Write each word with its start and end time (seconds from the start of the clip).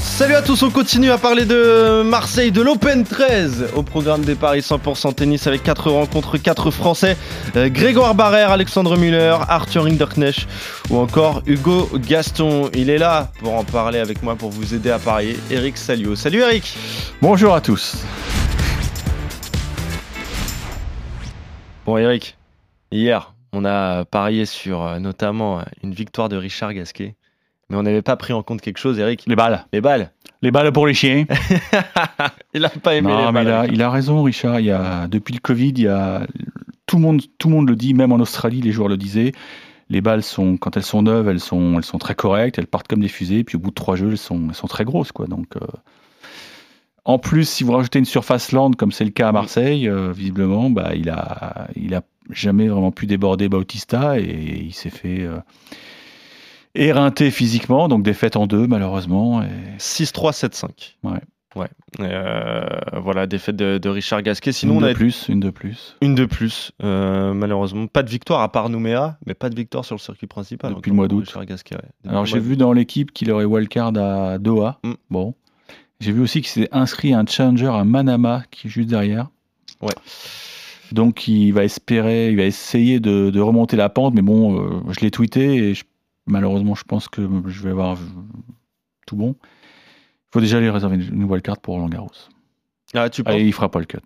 Salut 0.00 0.34
à 0.34 0.42
tous, 0.42 0.62
on 0.62 0.70
continue 0.70 1.10
à 1.10 1.18
parler 1.18 1.44
de 1.44 2.02
Marseille, 2.02 2.52
de 2.52 2.62
l'Open 2.62 3.04
13 3.04 3.70
au 3.74 3.82
programme 3.82 4.22
des 4.22 4.36
paris 4.36 4.60
100% 4.60 5.14
tennis 5.14 5.46
avec 5.46 5.62
4 5.62 5.90
rencontres, 5.90 6.38
4 6.38 6.70
Français, 6.70 7.16
euh, 7.56 7.68
Grégoire 7.68 8.14
Barrère, 8.14 8.50
Alexandre 8.50 8.96
Muller, 8.96 9.36
Arthur 9.48 9.86
Hinderknecht 9.86 10.46
ou 10.90 10.98
encore 10.98 11.42
Hugo 11.46 11.88
Gaston. 11.94 12.70
Il 12.74 12.90
est 12.90 12.98
là 12.98 13.32
pour 13.40 13.54
en 13.54 13.64
parler 13.64 13.98
avec 13.98 14.22
moi, 14.22 14.36
pour 14.36 14.50
vous 14.50 14.74
aider 14.74 14.90
à 14.90 14.98
parier, 14.98 15.36
Eric 15.50 15.76
Salio. 15.76 16.14
Salut 16.14 16.40
Eric 16.40 16.76
Bonjour 17.20 17.54
à 17.54 17.60
tous 17.60 17.96
Bon 21.84 21.96
Eric, 21.98 22.36
hier 22.92 23.34
on 23.52 23.64
a 23.64 24.04
parié 24.04 24.46
sur 24.46 24.82
euh, 24.82 24.98
notamment 24.98 25.62
une 25.82 25.92
victoire 25.92 26.28
de 26.28 26.36
Richard 26.36 26.74
Gasquet. 26.74 27.14
Mais 27.70 27.76
on 27.76 27.82
n'avait 27.82 28.02
pas 28.02 28.16
pris 28.16 28.32
en 28.32 28.42
compte 28.42 28.60
quelque 28.60 28.78
chose, 28.78 28.98
Eric. 28.98 29.24
Les 29.26 29.36
balles. 29.36 29.66
Les 29.72 29.80
balles. 29.80 30.10
Les 30.40 30.50
balles 30.50 30.72
pour 30.72 30.86
les 30.86 30.94
chiens. 30.94 31.26
il 32.54 32.62
n'a 32.62 32.70
pas 32.70 32.94
aimé 32.94 33.10
non, 33.10 33.26
les 33.26 33.32
mais 33.32 33.44
balles. 33.44 33.66
il, 33.66 33.70
a, 33.70 33.74
il 33.74 33.82
a 33.82 33.90
raison, 33.90 34.22
Richard. 34.22 34.60
Il 34.60 34.66
y 34.66 34.70
a, 34.70 35.06
depuis 35.06 35.34
le 35.34 35.40
Covid, 35.40 35.68
il 35.70 35.82
y 35.82 35.88
a, 35.88 36.26
tout, 36.86 36.96
le 36.96 37.02
monde, 37.02 37.22
tout 37.38 37.48
le 37.48 37.54
monde 37.54 37.68
le 37.68 37.76
dit, 37.76 37.94
même 37.94 38.12
en 38.12 38.16
Australie, 38.16 38.60
les 38.60 38.72
joueurs 38.72 38.88
le 38.88 38.96
disaient. 38.96 39.32
Les 39.90 40.00
balles, 40.00 40.22
sont, 40.22 40.56
quand 40.56 40.76
elles 40.76 40.82
sont 40.82 41.02
neuves, 41.02 41.28
elles 41.28 41.40
sont, 41.40 41.76
elles 41.76 41.84
sont 41.84 41.98
très 41.98 42.14
correctes, 42.14 42.58
elles 42.58 42.66
partent 42.66 42.88
comme 42.88 43.00
des 43.00 43.08
fusées, 43.08 43.44
puis 43.44 43.56
au 43.56 43.58
bout 43.58 43.70
de 43.70 43.74
trois 43.74 43.96
jeux, 43.96 44.10
elles 44.10 44.18
sont, 44.18 44.48
elles 44.48 44.54
sont 44.54 44.66
très 44.66 44.84
grosses. 44.84 45.12
Quoi. 45.12 45.26
Donc, 45.26 45.56
euh, 45.56 45.66
en 47.04 47.18
plus, 47.18 47.48
si 47.48 47.64
vous 47.64 47.72
rajoutez 47.72 47.98
une 47.98 48.04
surface 48.04 48.52
land, 48.52 48.72
comme 48.72 48.92
c'est 48.92 49.04
le 49.04 49.10
cas 49.10 49.28
à 49.28 49.32
Marseille, 49.32 49.88
euh, 49.88 50.12
visiblement, 50.12 50.68
bah, 50.68 50.90
il 50.94 51.08
a, 51.08 51.68
il 51.74 51.94
a 51.94 52.02
jamais 52.30 52.68
vraiment 52.68 52.92
pu 52.92 53.06
déborder 53.06 53.48
Bautista 53.48 54.18
et 54.18 54.62
il 54.66 54.74
s'est 54.74 54.90
fait. 54.90 55.20
Euh, 55.20 55.38
éreinté 56.78 57.30
physiquement, 57.30 57.88
donc 57.88 58.02
défaite 58.02 58.36
en 58.36 58.46
deux 58.46 58.66
malheureusement. 58.66 59.42
Et... 59.42 59.78
6-3, 59.78 60.32
7-5. 60.32 60.96
Ouais. 61.04 61.20
Ouais. 61.56 61.68
Euh, 62.00 62.62
voilà, 63.02 63.26
défaite 63.26 63.56
de, 63.56 63.78
de, 63.78 63.88
Richard 63.88 64.22
Gasquet. 64.22 64.52
Sinon, 64.52 64.74
une 64.74 64.78
on 64.78 64.86
de 64.86 64.90
a 64.90 64.94
plus, 64.94 65.26
une 65.28 65.40
de 65.40 65.50
plus. 65.50 65.96
Une 66.02 66.14
de 66.14 66.26
plus, 66.26 66.72
euh, 66.82 67.32
malheureusement. 67.32 67.86
Pas 67.86 68.02
de 68.02 68.10
victoire 68.10 68.42
à 68.42 68.52
part 68.52 68.68
Nouméa, 68.68 69.18
mais 69.26 69.34
pas 69.34 69.48
de 69.48 69.56
victoire 69.56 69.84
sur 69.84 69.96
le 69.96 70.00
circuit 70.00 70.26
principal. 70.26 70.74
Depuis 70.74 70.90
le 70.90 70.96
mois 70.96 71.08
d'août. 71.08 71.34
Ouais. 71.34 71.46
Alors 72.06 72.26
j'ai 72.26 72.38
vu 72.38 72.56
dans 72.56 72.72
l'équipe 72.72 73.12
qu'il 73.12 73.30
aurait 73.30 73.46
wildcard 73.46 73.96
à 73.96 74.38
Doha. 74.38 74.78
Mm. 74.84 74.92
Bon. 75.10 75.34
J'ai 76.00 76.12
vu 76.12 76.20
aussi 76.20 76.42
qu'il 76.42 76.50
s'est 76.50 76.68
inscrit 76.70 77.12
un 77.12 77.26
challenger 77.26 77.72
à 77.72 77.82
Manama 77.82 78.44
qui 78.50 78.68
est 78.68 78.70
juste 78.70 78.88
derrière. 78.88 79.28
Ouais. 79.80 79.94
Donc 80.92 81.26
il 81.28 81.52
va 81.52 81.64
espérer, 81.64 82.30
il 82.30 82.36
va 82.36 82.44
essayer 82.44 83.00
de, 83.00 83.30
de 83.30 83.40
remonter 83.40 83.76
la 83.76 83.88
pente, 83.88 84.14
mais 84.14 84.22
bon, 84.22 84.60
euh, 84.60 84.80
je 84.90 85.00
l'ai 85.00 85.10
tweeté 85.10 85.56
et 85.56 85.74
je 85.74 85.84
malheureusement, 86.28 86.74
je 86.74 86.84
pense 86.84 87.08
que 87.08 87.22
je 87.46 87.62
vais 87.62 87.70
avoir 87.70 87.98
tout 89.06 89.16
bon. 89.16 89.34
Il 89.42 90.32
faut 90.32 90.40
déjà 90.40 90.58
aller 90.58 90.70
réserver 90.70 90.96
une 90.96 91.18
nouvelle 91.18 91.42
carte 91.42 91.60
pour 91.60 91.74
Roland 91.74 91.88
Garros. 91.88 92.10
Ah, 92.94 93.10
tu 93.10 93.22
penses 93.22 93.34
ah, 93.34 93.38
il 93.38 93.52
fera 93.52 93.70
pas 93.70 93.80
le 93.80 93.86
cut. 93.86 93.98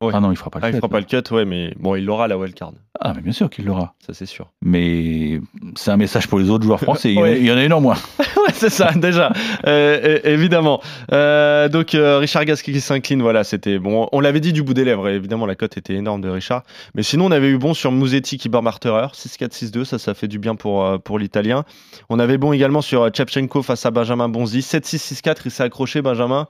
Ouais. 0.00 0.12
Ah 0.14 0.20
non, 0.20 0.30
il 0.30 0.36
fera 0.36 0.48
pas 0.48 0.60
le 0.60 0.64
ah, 0.64 0.70
cut. 0.70 0.76
Il 0.76 0.80
fera 0.80 0.88
pas 0.88 1.00
le 1.00 1.06
cut, 1.06 1.34
ouais, 1.34 1.44
mais 1.44 1.74
bon, 1.76 1.96
il 1.96 2.08
aura 2.08 2.28
la 2.28 2.38
wildcard. 2.38 2.72
Ah, 3.00 3.14
mais 3.16 3.20
bien 3.20 3.32
sûr 3.32 3.50
qu'il 3.50 3.64
l'aura. 3.64 3.94
Ça, 3.98 4.14
c'est 4.14 4.26
sûr. 4.26 4.52
Mais 4.62 5.40
c'est 5.74 5.90
un 5.90 5.96
message 5.96 6.28
pour 6.28 6.38
les 6.38 6.50
autres 6.50 6.64
joueurs 6.64 6.78
français. 6.78 7.16
ouais. 7.18 7.40
Il 7.40 7.46
y 7.46 7.50
en 7.50 7.56
a 7.56 7.64
une 7.64 7.72
en 7.72 7.80
moins. 7.80 7.96
ouais, 8.18 8.52
c'est 8.52 8.70
ça, 8.70 8.92
déjà. 8.94 9.32
Euh, 9.66 10.20
évidemment. 10.22 10.80
Euh, 11.12 11.68
donc, 11.68 11.96
euh, 11.96 12.18
Richard 12.18 12.44
Gasquet 12.44 12.70
qui 12.70 12.80
s'incline, 12.80 13.22
voilà, 13.22 13.42
c'était 13.42 13.80
bon. 13.80 14.08
On 14.12 14.20
l'avait 14.20 14.38
dit 14.38 14.52
du 14.52 14.62
bout 14.62 14.72
des 14.72 14.84
lèvres, 14.84 15.08
évidemment, 15.08 15.46
la 15.46 15.56
cote 15.56 15.76
était 15.76 15.94
énorme 15.94 16.20
de 16.20 16.28
Richard. 16.28 16.62
Mais 16.94 17.02
sinon, 17.02 17.26
on 17.26 17.32
avait 17.32 17.48
eu 17.48 17.58
bon 17.58 17.74
sur 17.74 17.90
Musetti 17.90 18.38
qui 18.38 18.48
bat 18.48 18.60
Marterer, 18.60 19.08
6-4-6-2, 19.14 19.84
ça, 19.84 19.98
ça 19.98 20.14
fait 20.14 20.28
du 20.28 20.38
bien 20.38 20.54
pour, 20.54 21.00
pour 21.02 21.18
l'Italien. 21.18 21.64
On 22.08 22.20
avait 22.20 22.38
bon 22.38 22.52
également 22.52 22.82
sur 22.82 23.12
Chepchenko 23.12 23.64
face 23.64 23.84
à 23.84 23.90
Benjamin 23.90 24.28
Bonzi, 24.28 24.60
7-6-6-4, 24.60 25.38
il 25.46 25.50
s'est 25.50 25.64
accroché, 25.64 26.02
Benjamin. 26.02 26.46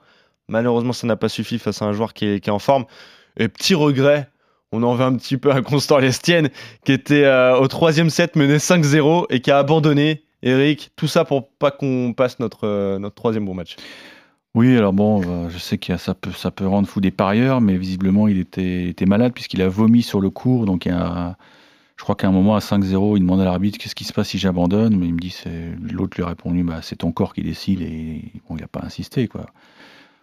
Malheureusement, 0.49 0.93
ça 0.93 1.07
n'a 1.07 1.15
pas 1.15 1.29
suffi 1.29 1.57
face 1.57 1.81
à 1.81 1.85
un 1.85 1.93
joueur 1.93 2.13
qui 2.13 2.25
est, 2.25 2.39
qui 2.39 2.49
est 2.49 2.53
en 2.53 2.59
forme. 2.59 2.85
Et 3.39 3.47
petit 3.47 3.73
regret, 3.73 4.29
on 4.71 4.83
en 4.83 4.93
veut 4.95 5.05
un 5.05 5.15
petit 5.15 5.37
peu 5.37 5.51
à 5.51 5.61
Constant 5.61 5.97
Lestienne, 5.97 6.49
qui 6.83 6.91
était 6.91 7.23
euh, 7.23 7.57
au 7.57 7.67
troisième 7.67 8.09
set 8.09 8.35
mené 8.35 8.57
5-0 8.57 9.25
et 9.29 9.39
qui 9.39 9.49
a 9.49 9.57
abandonné. 9.57 10.23
Eric, 10.43 10.91
tout 10.95 11.07
ça 11.07 11.25
pour 11.25 11.49
pas 11.49 11.71
qu'on 11.71 12.13
passe 12.15 12.39
notre, 12.39 12.65
euh, 12.65 12.99
notre 12.99 13.15
troisième 13.15 13.45
bon 13.45 13.53
match. 13.53 13.75
Oui, 14.55 14.75
alors 14.77 14.93
bon, 14.93 15.21
euh, 15.25 15.49
je 15.49 15.57
sais 15.57 15.77
que 15.77 15.97
ça 15.97 16.13
peut, 16.13 16.31
ça 16.31 16.51
peut 16.51 16.67
rendre 16.67 16.87
fou 16.87 17.01
des 17.01 17.11
parieurs, 17.11 17.61
mais 17.61 17.77
visiblement 17.77 18.27
il 18.27 18.39
était, 18.39 18.87
était 18.89 19.05
malade 19.05 19.33
puisqu'il 19.33 19.61
a 19.61 19.69
vomi 19.69 20.01
sur 20.01 20.21
le 20.21 20.29
cours. 20.29 20.65
Donc 20.65 20.85
il 20.85 20.89
y 20.89 20.95
a, 20.95 21.37
je 21.97 22.03
crois 22.03 22.15
qu'à 22.15 22.27
un 22.27 22.31
moment 22.31 22.55
à 22.55 22.59
5-0, 22.59 23.17
il 23.17 23.21
demande 23.21 23.41
à 23.41 23.45
l'arbitre 23.45 23.77
qu'est-ce 23.77 23.95
qui 23.95 24.05
se 24.05 24.13
passe 24.13 24.29
si 24.29 24.37
j'abandonne? 24.37 24.97
Mais 24.97 25.07
il 25.07 25.13
me 25.13 25.19
dit, 25.19 25.35
l'autre 25.91 26.17
lui 26.17 26.23
a 26.23 26.27
répondu, 26.27 26.63
bah, 26.63 26.79
c'est 26.81 26.97
ton 26.97 27.11
corps 27.11 27.33
qui 27.33 27.43
décide 27.43 27.81
et 27.81 28.31
bon, 28.47 28.55
il 28.57 28.61
n'a 28.61 28.67
pas 28.67 28.81
insisté. 28.83 29.27
Quoi. 29.27 29.45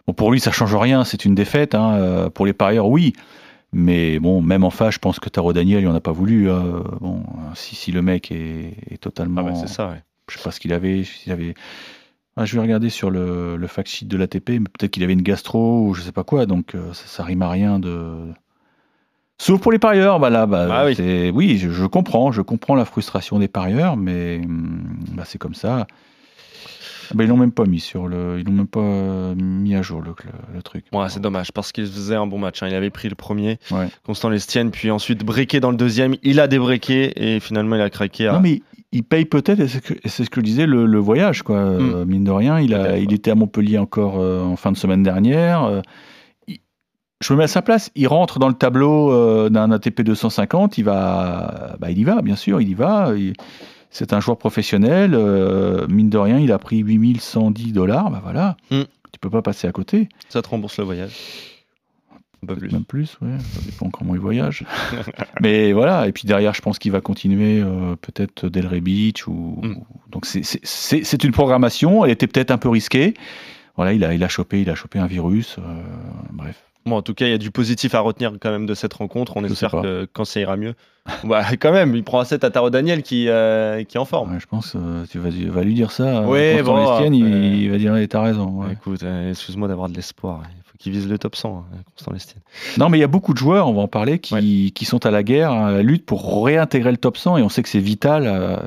Bon, 0.07 0.13
pour 0.13 0.31
lui, 0.31 0.39
ça 0.39 0.51
change 0.51 0.75
rien, 0.75 1.03
c'est 1.03 1.25
une 1.25 1.35
défaite. 1.35 1.75
Hein. 1.75 2.29
Pour 2.33 2.45
les 2.45 2.53
parieurs, 2.53 2.87
oui. 2.87 3.13
Mais 3.73 4.19
bon, 4.19 4.41
même 4.41 4.63
en 4.63 4.69
face, 4.69 4.95
je 4.95 4.99
pense 4.99 5.19
que 5.19 5.29
Taro 5.29 5.51
Daniel, 5.53 5.81
il 5.81 5.87
en 5.87 5.95
a 5.95 5.99
pas 5.99 6.11
voulu. 6.11 6.49
Euh, 6.49 6.79
bon, 7.01 7.23
si, 7.53 7.75
si 7.75 7.91
le 7.91 8.01
mec 8.01 8.31
est, 8.31 8.75
est 8.89 9.01
totalement. 9.01 9.41
Ah 9.45 9.51
bah 9.51 9.55
c'est 9.55 9.67
ça, 9.67 9.89
ouais. 9.89 10.01
Je 10.29 10.37
sais 10.37 10.43
pas 10.43 10.51
ce 10.51 10.59
qu'il 10.59 10.73
avait. 10.73 11.03
S'il 11.03 11.31
avait... 11.31 11.53
Ah, 12.37 12.45
je 12.45 12.55
vais 12.55 12.61
regarder 12.61 12.89
sur 12.89 13.09
le, 13.09 13.57
le 13.57 13.67
fact 13.67 13.89
sheet 13.89 14.05
de 14.05 14.15
l'ATP, 14.15 14.49
mais 14.49 14.59
peut-être 14.59 14.91
qu'il 14.91 15.03
avait 15.03 15.13
une 15.13 15.23
gastro 15.23 15.87
ou 15.87 15.93
je 15.95 16.01
sais 16.01 16.11
pas 16.11 16.23
quoi, 16.23 16.45
donc 16.45 16.75
euh, 16.75 16.93
ça, 16.93 17.07
ça, 17.07 17.23
rime 17.23 17.41
à 17.41 17.49
rien 17.49 17.79
de. 17.79 18.15
Sauf 19.39 19.59
pour 19.59 19.71
les 19.71 19.79
parieurs, 19.79 20.19
bah 20.19 20.29
là, 20.29 20.45
bah, 20.45 20.67
ah 20.71 20.85
oui, 20.85 21.31
oui 21.33 21.57
je, 21.57 21.71
je, 21.71 21.85
comprends, 21.85 22.31
je 22.31 22.41
comprends 22.41 22.75
la 22.75 22.85
frustration 22.85 23.39
des 23.39 23.47
parieurs, 23.47 23.97
mais 23.97 24.41
bah, 24.47 25.23
c'est 25.25 25.39
comme 25.39 25.55
ça. 25.55 25.87
Bah, 27.13 27.23
ils 27.23 27.27
l'ont 27.27 27.37
même 27.37 27.51
pas 27.51 27.65
mis 27.65 27.79
sur 27.79 28.07
le, 28.07 28.39
ils 28.39 28.45
l'ont 28.45 28.51
même 28.51 28.67
pas 28.67 29.33
mis 29.35 29.75
à 29.75 29.81
jour 29.81 30.01
le, 30.01 30.09
le, 30.09 30.55
le 30.55 30.61
truc. 30.61 30.85
Ouais, 30.93 31.09
c'est 31.09 31.19
dommage 31.19 31.51
parce 31.51 31.71
qu'il 31.71 31.85
faisait 31.87 32.15
un 32.15 32.27
bon 32.27 32.39
match. 32.39 32.63
Hein. 32.63 32.67
Il 32.69 32.75
avait 32.75 32.89
pris 32.89 33.09
le 33.09 33.15
premier, 33.15 33.59
ouais. 33.71 33.87
Constant 34.05 34.29
Lestienne, 34.29 34.71
puis 34.71 34.91
ensuite 34.91 35.23
breaké 35.23 35.59
dans 35.59 35.71
le 35.71 35.77
deuxième. 35.77 36.15
Il 36.23 36.39
a 36.39 36.47
débreaké 36.47 37.35
et 37.35 37.39
finalement 37.39 37.75
il 37.75 37.81
a 37.81 37.89
craqué. 37.89 38.27
À... 38.27 38.33
Non 38.33 38.39
mais 38.39 38.61
il 38.91 39.03
paye 39.03 39.25
peut-être, 39.25 39.59
et 39.59 39.67
c'est 39.67 39.83
ce, 40.07 40.23
ce 40.23 40.29
que 40.29 40.39
je 40.39 40.45
disais, 40.45 40.65
le, 40.65 40.85
le 40.85 40.97
voyage 40.97 41.43
quoi. 41.43 41.59
Mm. 41.61 41.93
Euh, 41.93 42.05
mine 42.05 42.23
de 42.23 42.31
rien, 42.31 42.59
il 42.59 42.73
a, 42.73 42.97
il 42.97 43.13
était 43.13 43.31
à 43.31 43.35
Montpellier 43.35 43.77
encore 43.77 44.19
euh, 44.19 44.43
en 44.43 44.55
fin 44.55 44.71
de 44.71 44.77
semaine 44.77 45.03
dernière. 45.03 45.63
Euh, 45.63 45.81
je 47.19 47.33
me 47.33 47.39
mets 47.39 47.45
à 47.45 47.47
sa 47.47 47.61
place. 47.61 47.89
Il 47.95 48.07
rentre 48.07 48.37
dans 48.39 48.47
le 48.47 48.53
tableau 48.53 49.11
euh, 49.11 49.49
d'un 49.49 49.71
ATP 49.71 50.01
250. 50.01 50.77
Il 50.77 50.83
va, 50.83 51.75
bah, 51.79 51.89
il 51.89 51.97
y 51.97 52.03
va 52.03 52.21
bien 52.21 52.35
sûr, 52.35 52.61
il 52.61 52.69
y 52.69 52.75
va. 52.75 53.11
Il, 53.17 53.33
c'est 53.89 54.13
un 54.13 54.19
joueur 54.19 54.37
professionnel, 54.37 55.13
euh, 55.13 55.87
mine 55.87 56.09
de 56.09 56.17
rien, 56.17 56.39
il 56.39 56.51
a 56.51 56.59
pris 56.59 56.79
8110 56.79 57.71
dollars, 57.71 58.11
bah 58.11 58.19
voilà, 58.23 58.57
mm. 58.71 58.83
tu 59.11 59.19
peux 59.19 59.29
pas 59.29 59.41
passer 59.41 59.67
à 59.67 59.71
côté. 59.71 60.09
Ça 60.29 60.41
te 60.41 60.49
rembourse 60.49 60.77
le 60.77 60.85
voyage 60.85 61.13
Un 62.43 62.47
peu 62.47 62.55
plus. 62.55 62.71
Même 62.71 62.85
plus, 62.85 63.17
ouais, 63.21 63.37
ça 63.39 63.61
dépend 63.65 63.89
comment 63.89 64.13
il 64.13 64.21
voyage. 64.21 64.65
Mais 65.41 65.73
voilà, 65.73 66.07
et 66.07 66.11
puis 66.11 66.27
derrière, 66.27 66.53
je 66.53 66.61
pense 66.61 66.79
qu'il 66.79 66.91
va 66.91 67.01
continuer 67.01 67.61
euh, 67.61 67.95
peut-être 67.95 68.49
Delray 68.49 68.81
Beach, 68.81 69.27
ou... 69.27 69.59
mm. 69.61 69.75
donc 70.09 70.25
c'est 70.25 71.23
une 71.23 71.31
programmation, 71.31 72.05
elle 72.05 72.11
était 72.11 72.27
peut-être 72.27 72.51
un 72.51 72.57
peu 72.57 72.69
risquée. 72.69 73.13
Voilà, 73.77 73.93
il 73.93 74.03
a, 74.03 74.13
il 74.15 74.23
a, 74.23 74.27
chopé, 74.27 74.61
il 74.61 74.69
a 74.71 74.75
chopé 74.75 74.97
un 74.97 75.05
virus, 75.05 75.57
euh, 75.59 75.61
bref. 76.47 76.63
Bon, 76.87 76.95
en 76.95 77.01
tout 77.01 77.13
cas, 77.13 77.25
il 77.25 77.31
y 77.31 77.33
a 77.33 77.37
du 77.37 77.51
positif 77.51 77.95
à 77.95 77.99
retenir 77.99 78.31
quand 78.39 78.49
même 78.49 78.65
de 78.65 78.73
cette 78.73 78.93
rencontre. 78.93 79.35
On 79.35 79.43
espère 79.43 79.71
que 79.71 80.07
quand 80.13 80.23
ça 80.23 80.39
ira 80.39 80.55
mieux. 80.55 80.73
bah, 81.23 81.43
quand 81.59 81.71
même, 81.71 81.95
il 81.95 82.03
prend 82.03 82.19
un 82.21 82.25
set 82.25 82.43
à 82.43 82.49
Taro 82.49 82.69
Daniel 82.69 83.03
qui, 83.03 83.27
euh, 83.27 83.83
qui 83.83 83.97
est 83.97 83.99
en 83.99 84.05
forme. 84.05 84.33
Ouais, 84.33 84.39
je 84.39 84.45
pense 84.45 84.71
que 84.71 84.77
euh, 84.77 85.05
tu 85.09 85.19
vas, 85.19 85.29
tu 85.29 85.49
vas, 85.49 85.63
lui 85.63 85.73
dire 85.73 85.91
ça. 85.91 86.21
Oui, 86.21 86.61
bon, 86.61 86.77
Lestienne, 86.77 87.13
il, 87.13 87.25
euh, 87.25 87.55
il, 87.55 87.71
va 87.71 87.77
dire 87.77 87.95
eh, 87.97 88.07
T'as 88.07 88.21
raison. 88.21 88.61
Ouais. 88.61 88.73
Écoute, 88.73 89.03
euh, 89.03 89.29
excuse-moi 89.29 89.67
d'avoir 89.67 89.89
de 89.89 89.95
l'espoir. 89.95 90.43
Il 90.57 90.63
faut 90.63 90.77
qu'il 90.77 90.93
vise 90.93 91.09
le 91.09 91.17
top 91.17 91.35
100, 91.35 91.57
hein, 91.57 91.77
Constant 91.95 92.13
Lestienne. 92.13 92.41
Non, 92.77 92.89
mais 92.89 92.97
il 92.97 93.01
y 93.01 93.05
a 93.05 93.07
beaucoup 93.07 93.33
de 93.33 93.37
joueurs, 93.37 93.67
on 93.67 93.73
va 93.73 93.81
en 93.81 93.87
parler, 93.87 94.19
qui, 94.19 94.33
ouais. 94.33 94.71
qui 94.71 94.85
sont 94.85 95.05
à 95.05 95.11
la 95.11 95.23
guerre, 95.23 95.51
à 95.51 95.71
la 95.71 95.81
lutte 95.81 96.05
pour 96.05 96.45
réintégrer 96.45 96.91
le 96.91 96.97
top 96.97 97.17
100 97.17 97.37
et 97.37 97.41
on 97.41 97.49
sait 97.49 97.63
que 97.63 97.69
c'est 97.69 97.79
vital. 97.79 98.61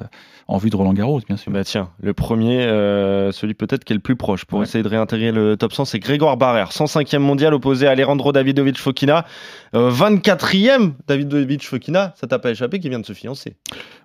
Euh, 0.51 0.55
en 0.55 0.59
vue 0.59 0.71
de 0.71 0.77
Roland 0.77 0.93
Garros, 0.93 1.21
bien 1.27 1.37
sûr. 1.37 1.53
Bah 1.53 1.65
tiens, 1.65 1.91
le 2.01 2.13
premier, 2.15 2.63
euh, 2.63 3.33
celui 3.33 3.55
peut-être 3.55 3.85
qui 3.85 3.93
est 3.93 3.95
le 3.95 4.01
plus 4.01 4.17
proche 4.17 4.45
pour 4.45 4.59
ouais. 4.59 4.65
essayer 4.65 4.83
de 4.83 4.89
réintégrer 4.89 5.33
le 5.33 5.57
top 5.57 5.73
100, 5.73 5.85
c'est 5.87 5.99
Grégoire 5.99 6.37
Barrère, 6.37 6.71
105e 6.71 7.19
mondial 7.19 7.55
opposé 7.55 7.87
à 7.87 7.93
Alejandro 7.93 8.33
Davidovic 8.33 8.79
Fokina, 8.79 9.27
euh, 9.75 9.91
24e 9.91 10.93
Davidovic 11.07 11.67
Fokina, 11.67 12.15
ça 12.17 12.27
t'a 12.27 12.39
pas 12.39 12.51
échappé, 12.51 12.81
qui 12.81 12.89
vient 12.89 13.01
de 13.01 13.07
se 13.07 13.13
fiancer. 13.13 13.57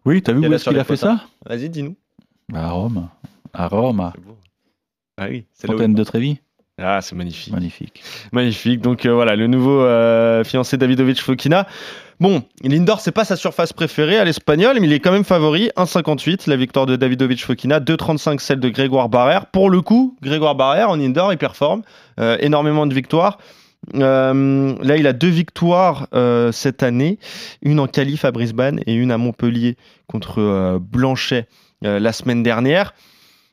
Oui, 0.05 0.21
t'as 0.21 0.33
vu 0.33 0.47
où 0.47 0.53
est-ce 0.53 0.69
qu'il 0.69 0.79
a 0.79 0.83
fait 0.83 0.97
ça? 0.97 1.21
Vas-y, 1.45 1.69
dis-nous. 1.69 1.95
À 2.53 2.69
Rome. 2.69 3.09
À 3.53 3.67
Rome. 3.67 4.11
Ah 5.17 5.27
oui, 5.29 5.45
c'est 5.53 5.67
de 5.67 6.03
Trévis. 6.03 6.39
Ah, 6.77 6.99
c'est 7.01 7.15
magnifique. 7.15 7.53
Magnifique. 7.53 8.03
Magnifique. 8.33 8.81
Donc 8.81 9.05
euh, 9.05 9.13
voilà, 9.13 9.37
le 9.37 9.47
nouveau 9.47 9.81
euh, 9.81 10.43
fiancé 10.43 10.77
Davidovic 10.77 11.21
Fokina. 11.21 11.67
Bon, 12.21 12.43
Lindor, 12.63 13.01
c'est 13.01 13.11
pas 13.11 13.25
sa 13.25 13.35
surface 13.35 13.73
préférée 13.73 14.17
à 14.17 14.23
l'espagnol, 14.23 14.77
mais 14.79 14.87
il 14.87 14.93
est 14.93 15.01
quand 15.01 15.11
même 15.11 15.25
favori. 15.25 15.69
1,58 15.75 16.49
la 16.49 16.55
victoire 16.55 16.85
de 16.85 16.95
Davidovic 16.95 17.43
Fokina, 17.43 17.81
2,35 17.81 18.39
celle 18.39 18.61
de 18.61 18.69
Grégoire 18.69 19.09
Barrère. 19.09 19.47
Pour 19.47 19.69
le 19.69 19.81
coup, 19.81 20.15
Grégoire 20.21 20.55
Barrère 20.55 20.89
en 20.89 20.99
indoor, 20.99 21.33
il 21.33 21.37
performe. 21.37 21.81
Euh, 22.21 22.37
énormément 22.39 22.87
de 22.87 22.93
victoires. 22.93 23.37
Euh, 23.95 24.75
là, 24.81 24.95
il 24.95 25.07
a 25.07 25.13
deux 25.13 25.27
victoires 25.27 26.07
euh, 26.13 26.53
cette 26.53 26.83
année, 26.83 27.19
une 27.61 27.81
en 27.81 27.87
qualif 27.87 28.23
à 28.23 28.31
Brisbane 28.31 28.79
et 28.85 28.93
une 28.93 29.11
à 29.11 29.17
Montpellier 29.17 29.75
contre 30.07 30.79
Blanchet 30.79 31.47
la 31.81 32.13
semaine 32.13 32.41
dernière. 32.41 32.93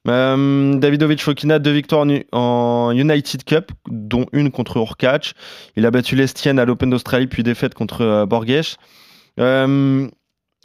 Euh, 0.09 0.75
Davidovic 0.79 1.23
Fokina, 1.23 1.59
deux 1.59 1.73
victoires 1.73 2.07
en, 2.33 2.91
United 2.93 3.45
Cup, 3.45 3.73
dont 3.89 4.27
une 4.33 4.51
contre 4.51 4.79
Urkach. 4.79 5.35
Il 5.77 5.87
a 5.87 5.91
battu 5.91 6.17
l'Estienne 6.17 6.59
à 6.59 6.65
l'Open 6.65 6.91
d'Australie, 6.91 7.27
puis 7.27 7.43
défaite 7.43 7.75
contre 7.75 8.03
euh, 8.03 8.27
Borges. 8.27 8.77
Euh, 9.39 10.09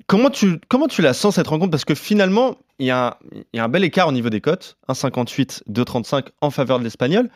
comment, 0.08 0.30
tu, 0.30 0.60
comment 0.70 0.88
tu 0.88 1.02
la 1.02 1.14
sens 1.14 1.36
cette 1.36 1.48
rencontre? 1.48 1.72
Parce 1.72 1.86
que 1.86 1.96
finalement, 1.96 2.58
il 2.80 2.88
y, 2.88 2.92
a 2.92 3.20
y 3.54 3.60
a 3.60 3.64
un 3.64 3.70
bel 3.70 3.84
écart 3.84 4.08
au 4.08 4.12
niveau 4.12 4.30
des 4.30 4.42
cotes 4.42 4.78
1,58, 4.90 5.64
2,35 5.70 6.28
en 6.42 6.50
faveur 6.50 6.80
de 6.80 6.84
l'Espagnol. 6.84 7.30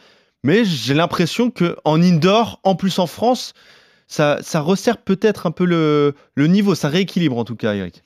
Mais 0.43 0.65
j'ai 0.65 0.95
l'impression 0.95 1.51
que 1.51 1.75
en 1.85 2.01
indoor, 2.01 2.59
en 2.63 2.75
plus 2.75 2.97
en 2.97 3.05
France, 3.05 3.53
ça, 4.07 4.39
ça 4.41 4.59
resserre 4.59 4.97
peut-être 4.97 5.45
un 5.45 5.51
peu 5.51 5.65
le, 5.65 6.15
le 6.33 6.47
niveau, 6.47 6.73
ça 6.73 6.89
rééquilibre 6.89 7.37
en 7.37 7.45
tout 7.45 7.55
cas, 7.55 7.75
Eric. 7.75 8.03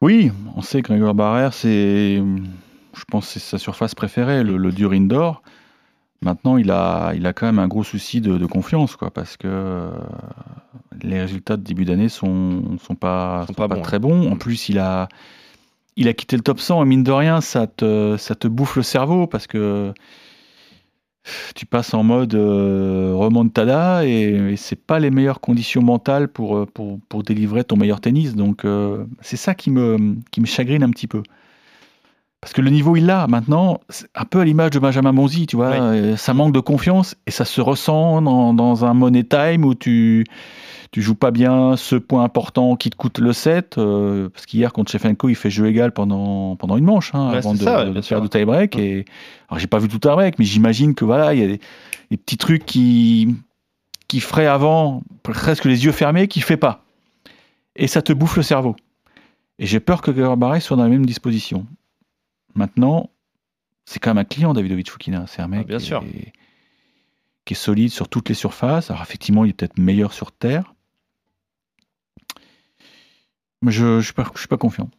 Oui, 0.00 0.30
on 0.56 0.62
sait 0.62 0.82
que 0.82 0.88
Grégoire 0.88 1.14
Barrère, 1.14 1.54
c'est, 1.54 2.16
je 2.16 3.04
pense, 3.10 3.26
que 3.26 3.32
c'est 3.32 3.40
sa 3.40 3.58
surface 3.58 3.94
préférée, 3.94 4.42
le, 4.42 4.56
le 4.56 4.72
dur 4.72 4.92
indoor. 4.92 5.42
Maintenant, 6.20 6.56
il 6.56 6.70
a, 6.70 7.12
il 7.14 7.26
a 7.26 7.32
quand 7.32 7.46
même 7.46 7.58
un 7.58 7.68
gros 7.68 7.84
souci 7.84 8.20
de, 8.20 8.38
de 8.38 8.46
confiance, 8.46 8.96
quoi, 8.96 9.10
parce 9.10 9.36
que 9.36 9.46
euh, 9.48 9.90
les 11.02 11.20
résultats 11.20 11.56
de 11.56 11.62
début 11.62 11.84
d'année 11.84 12.08
sont, 12.08 12.78
sont 12.78 12.94
pas, 12.94 13.42
Sont 13.42 13.48
sont 13.48 13.52
pas 13.54 13.68
pas 13.68 13.76
bons, 13.76 13.82
très 13.82 13.98
bons. 13.98 14.30
En 14.30 14.36
plus, 14.36 14.68
il 14.68 14.78
a, 14.78 15.08
il 15.96 16.08
a 16.08 16.14
quitté 16.14 16.36
le 16.36 16.42
top 16.42 16.60
100 16.60 16.82
et 16.82 16.86
mine 16.86 17.02
de 17.02 17.12
rien, 17.12 17.40
ça 17.40 17.66
te, 17.66 18.16
ça 18.18 18.34
te 18.34 18.48
bouffe 18.48 18.76
le 18.76 18.82
cerveau 18.82 19.26
parce 19.26 19.46
que 19.46 19.92
tu 21.54 21.66
passes 21.66 21.94
en 21.94 22.02
mode 22.02 22.34
euh, 22.34 23.12
remontada 23.14 24.06
et, 24.06 24.52
et 24.52 24.56
c'est 24.56 24.76
pas 24.76 24.98
les 24.98 25.10
meilleures 25.10 25.40
conditions 25.40 25.82
mentales 25.82 26.28
pour, 26.28 26.56
euh, 26.56 26.66
pour, 26.66 27.22
délivrer 27.22 27.64
ton 27.64 27.76
meilleur 27.76 28.00
tennis. 28.00 28.34
Donc 28.34 28.64
euh, 28.64 29.04
c'est 29.20 29.36
ça 29.36 29.54
qui 29.54 29.70
me, 29.70 30.16
qui 30.30 30.40
me 30.40 30.46
chagrine 30.46 30.82
un 30.82 30.90
petit 30.90 31.06
peu. 31.06 31.22
Parce 32.44 32.52
que 32.52 32.60
le 32.60 32.68
niveau 32.68 32.94
il 32.94 33.06
l'a 33.06 33.26
maintenant, 33.26 33.80
un 34.14 34.24
peu 34.26 34.40
à 34.40 34.44
l'image 34.44 34.68
de 34.72 34.78
Benjamin 34.78 35.12
Monzi, 35.12 35.46
tu 35.46 35.56
vois, 35.56 35.70
Oui. 35.70 35.76
euh, 35.78 36.16
ça 36.18 36.34
manque 36.34 36.52
de 36.52 36.60
confiance 36.60 37.16
et 37.26 37.30
ça 37.30 37.46
se 37.46 37.62
ressent 37.62 38.20
dans, 38.20 38.52
dans 38.52 38.84
un 38.84 38.92
money 38.92 39.24
time 39.24 39.64
où 39.64 39.74
tu 39.74 40.24
tu 40.92 41.00
joues 41.02 41.14
pas 41.14 41.30
bien 41.30 41.74
ce 41.76 41.96
point 41.96 42.22
important 42.22 42.76
qui 42.76 42.90
te 42.90 42.96
coûte 42.96 43.18
le 43.18 43.32
set, 43.32 43.78
euh, 43.78 44.28
parce 44.28 44.44
qu'hier 44.44 44.72
contre 44.74 44.92
Shevchenko 44.92 45.30
il 45.30 45.34
fait 45.34 45.48
jeu 45.48 45.66
égal 45.66 45.90
pendant, 45.92 46.54
pendant 46.56 46.76
une 46.76 46.84
manche 46.84 47.12
hein, 47.14 47.30
Ouais, 47.30 47.38
avant 47.38 47.54
de, 47.54 47.58
ça, 47.58 47.78
ouais, 47.78 47.86
de 47.86 47.90
bien 47.92 48.02
faire 48.02 48.20
du 48.20 48.28
tie 48.28 48.44
break. 48.44 48.76
Et 48.78 49.06
alors 49.48 49.58
j'ai 49.58 49.66
pas 49.66 49.78
vu 49.78 49.88
tout 49.88 49.98
tie 49.98 50.08
break, 50.08 50.38
mais 50.38 50.44
j'imagine 50.44 50.94
que 50.94 51.04
voilà 51.06 51.32
il 51.32 51.40
y 51.40 51.44
a 51.44 51.46
des, 51.46 51.60
des 52.10 52.16
petits 52.18 52.36
trucs 52.36 52.66
qui 52.66 53.34
qui 54.06 54.20
feraient 54.20 54.46
avant 54.46 55.02
presque 55.22 55.64
les 55.64 55.86
yeux 55.86 55.92
fermés, 55.92 56.28
qui 56.28 56.42
fait 56.42 56.58
pas, 56.58 56.84
et 57.74 57.86
ça 57.86 58.02
te 58.02 58.12
bouffe 58.12 58.36
le 58.36 58.42
cerveau. 58.42 58.76
Et 59.58 59.64
j'ai 59.66 59.80
peur 59.80 60.02
que 60.02 60.10
Grégoire 60.10 60.36
Barret 60.36 60.60
soit 60.60 60.76
dans 60.76 60.82
la 60.84 60.90
même 60.90 61.06
disposition. 61.06 61.64
Maintenant, 62.54 63.10
c'est 63.84 63.98
quand 63.98 64.10
même 64.10 64.18
un 64.18 64.24
client, 64.24 64.54
Davidovic 64.54 64.90
Fukina. 64.90 65.24
C'est 65.26 65.42
un 65.42 65.48
mec 65.48 65.60
Ah, 65.64 65.68
bien 65.68 65.78
qui, 65.78 65.84
sûr. 65.84 66.02
Est, 66.04 66.32
qui 67.44 67.54
est 67.54 67.56
solide 67.56 67.90
sur 67.90 68.08
toutes 68.08 68.28
les 68.28 68.34
surfaces. 68.34 68.90
Alors, 68.90 69.02
effectivement, 69.02 69.44
il 69.44 69.50
est 69.50 69.54
peut-être 69.54 69.78
meilleur 69.78 70.12
sur 70.12 70.32
terre. 70.32 70.72
Mais 73.62 73.72
je 73.72 73.84
ne 73.96 74.00
suis, 74.00 74.12
pas- 74.12 74.26
je 74.34 74.38
suis 74.40 74.48
pas 74.48 74.56
confiant. 74.58 74.90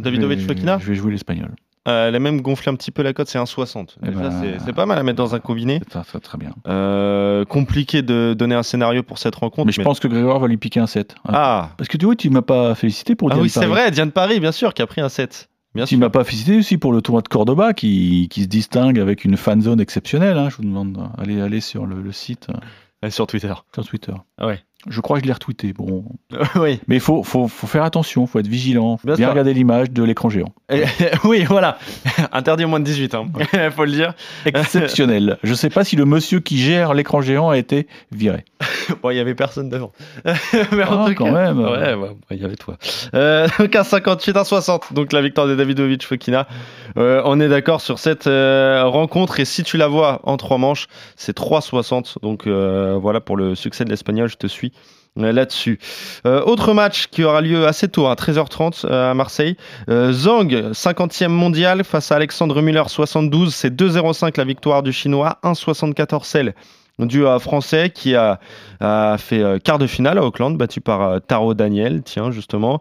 Davidovic 0.00 0.40
Fokina, 0.40 0.78
Je 0.78 0.86
vais 0.86 0.94
jouer 0.94 1.10
l'espagnol. 1.12 1.54
euh, 1.88 2.08
elle 2.08 2.14
a 2.14 2.18
même 2.20 2.40
gonflé 2.40 2.70
un 2.70 2.74
petit 2.76 2.90
peu 2.90 3.02
la 3.02 3.12
cote, 3.12 3.28
c'est 3.28 3.38
1,60. 3.38 3.96
Eh 4.02 4.06
Déjà, 4.06 4.18
ben- 4.28 4.58
c'est- 4.64 4.72
pas 4.72 4.86
mal 4.86 4.98
à 4.98 5.02
mettre 5.02 5.16
dans 5.16 5.34
un 5.34 5.40
combiné. 5.40 5.80
Ça, 5.90 6.04
ça, 6.04 6.20
très 6.20 6.38
bien. 6.38 6.54
Euh, 6.68 7.44
compliqué 7.44 8.02
de 8.02 8.34
donner 8.38 8.54
un 8.54 8.62
scénario 8.62 9.02
pour 9.02 9.18
cette 9.18 9.34
rencontre. 9.34 9.66
Mais 9.66 9.72
je 9.72 9.82
pense 9.82 9.98
que 10.00 10.06
Grégoire 10.08 10.38
va 10.38 10.46
lui 10.48 10.56
piquer 10.56 10.80
un 10.80 10.86
7. 10.86 11.16
Ah, 11.26 11.70
Parce 11.76 11.88
que 11.88 11.96
tu 11.96 12.04
vois, 12.06 12.14
tu 12.16 12.30
m'as 12.30 12.42
pas 12.42 12.74
félicité 12.74 13.14
pour 13.14 13.30
ah 13.30 13.34
Diane 13.34 13.42
oui, 13.42 13.50
c'est 13.50 13.66
vrai, 13.66 13.90
Diane 13.90 14.12
Paris, 14.12 14.38
bien 14.40 14.52
sûr, 14.52 14.72
qui 14.74 14.82
a 14.82 14.86
pris 14.86 15.00
un 15.00 15.08
7. 15.08 15.48
Bien 15.74 15.84
Tu 15.84 15.96
m'as 15.96 16.08
pas 16.10 16.24
félicité 16.24 16.58
aussi 16.58 16.78
pour 16.78 16.92
le 16.92 17.02
tournoi 17.02 17.22
de 17.22 17.28
Cordoba 17.28 17.72
qui, 17.74 18.28
qui 18.30 18.42
se 18.42 18.48
distingue 18.48 18.98
avec 18.98 19.24
une 19.24 19.36
fan 19.36 19.60
zone 19.60 19.80
exceptionnelle. 19.80 20.36
hein. 20.38 20.48
Je 20.50 20.56
vous 20.56 20.62
demande 20.64 20.92
d'aller 21.16 21.40
aller 21.40 21.60
sur 21.60 21.86
le, 21.86 22.00
le 22.02 22.12
site, 22.12 22.48
Euh, 23.04 23.10
Sur 23.10 23.26
Twitter. 23.26 23.54
sur 23.74 23.86
Twitter. 23.86 24.14
Ah 24.38 24.46
ouais. 24.46 24.60
Je 24.88 25.00
crois 25.00 25.16
que 25.18 25.24
je 25.24 25.26
l'ai 25.26 25.32
retweeté. 25.32 25.72
Bon. 25.72 26.04
oui. 26.54 26.80
Mais 26.86 26.96
il 26.96 27.00
faut, 27.00 27.24
faut, 27.24 27.48
faut 27.48 27.66
faire 27.66 27.82
attention, 27.82 28.24
il 28.24 28.28
faut 28.28 28.38
être 28.38 28.46
vigilant, 28.46 28.96
faut 28.96 29.12
Bien 29.12 29.28
regarder 29.30 29.52
l'image 29.52 29.90
de 29.90 30.04
l'écran 30.04 30.30
géant. 30.30 30.52
Et- 30.70 30.84
oui, 31.24 31.42
voilà. 31.44 31.78
Interdit 32.32 32.64
au 32.64 32.68
moins 32.68 32.78
de 32.78 32.84
18, 32.84 33.14
hein. 33.14 33.26
faut 33.74 33.84
le 33.84 33.90
dire. 33.90 34.14
Exceptionnel. 34.46 35.38
je 35.42 35.54
sais 35.54 35.68
pas 35.70 35.82
si 35.84 35.96
le 35.96 36.04
monsieur 36.04 36.38
qui 36.40 36.58
gère 36.58 36.94
l'écran 36.94 37.20
géant 37.20 37.50
a 37.50 37.58
été 37.58 37.88
viré. 38.12 38.44
Bon, 39.02 39.10
il 39.10 39.16
y 39.16 39.20
avait 39.20 39.34
personne 39.34 39.68
devant. 39.68 39.92
Mais 40.24 40.84
en 40.84 41.04
Ah, 41.04 41.08
tout 41.08 41.14
quand 41.16 41.24
cas- 41.26 41.32
même. 41.32 41.58
Ouais, 41.60 41.94
ouais, 41.94 42.10
il 42.30 42.38
y 42.40 42.44
avait 42.44 42.56
toi. 42.56 42.76
Euh, 43.14 43.48
donc 43.58 43.74
un 43.74 43.84
58, 43.84 44.36
un 44.36 44.44
60. 44.44 44.92
Donc 44.94 45.12
la 45.12 45.20
victoire 45.22 45.46
de 45.48 45.54
Davidovic 45.56 46.04
Fokina. 46.06 46.46
Euh, 46.96 47.20
on 47.24 47.40
est 47.40 47.48
d'accord 47.48 47.80
sur 47.80 47.98
cette 47.98 48.26
euh, 48.28 48.84
rencontre. 48.84 49.40
Et 49.40 49.44
si 49.44 49.62
tu 49.64 49.76
la 49.76 49.88
vois 49.88 50.20
en 50.22 50.36
trois 50.36 50.58
manches, 50.58 50.86
c'est 51.16 51.36
3,60. 51.36 52.16
Donc 52.22 52.46
euh, 52.46 52.96
voilà 53.00 53.20
pour 53.20 53.36
le 53.36 53.54
succès 53.54 53.84
de 53.84 53.90
l'Espagnol. 53.90 54.28
Je 54.28 54.36
te 54.36 54.46
suis 54.46 54.67
euh, 55.18 55.32
là-dessus. 55.32 55.78
Euh, 56.26 56.42
autre 56.44 56.72
match 56.74 57.08
qui 57.08 57.24
aura 57.24 57.40
lieu 57.40 57.66
assez 57.66 57.88
tôt, 57.88 58.06
à 58.06 58.14
13h30 58.14 58.86
euh, 58.86 59.10
à 59.10 59.14
Marseille. 59.14 59.56
Zhang, 59.88 60.70
50e 60.72 61.28
mondial 61.28 61.82
face 61.84 62.12
à 62.12 62.16
Alexandre 62.16 62.60
Muller, 62.62 62.84
72. 62.86 63.54
C'est 63.54 63.74
2,05 63.74 64.36
la 64.36 64.44
victoire 64.44 64.82
du 64.82 64.92
Chinois, 64.92 65.38
1,74 65.42 66.24
celle 66.24 66.54
du 66.98 67.22
Français 67.38 67.90
qui 67.94 68.16
a, 68.16 68.40
fait 69.18 69.62
quart 69.62 69.78
de 69.78 69.86
finale 69.86 70.18
à 70.18 70.24
Auckland, 70.24 70.56
battu 70.56 70.80
par 70.80 71.20
Taro 71.22 71.54
Daniel, 71.54 72.02
tiens, 72.02 72.32
justement. 72.32 72.80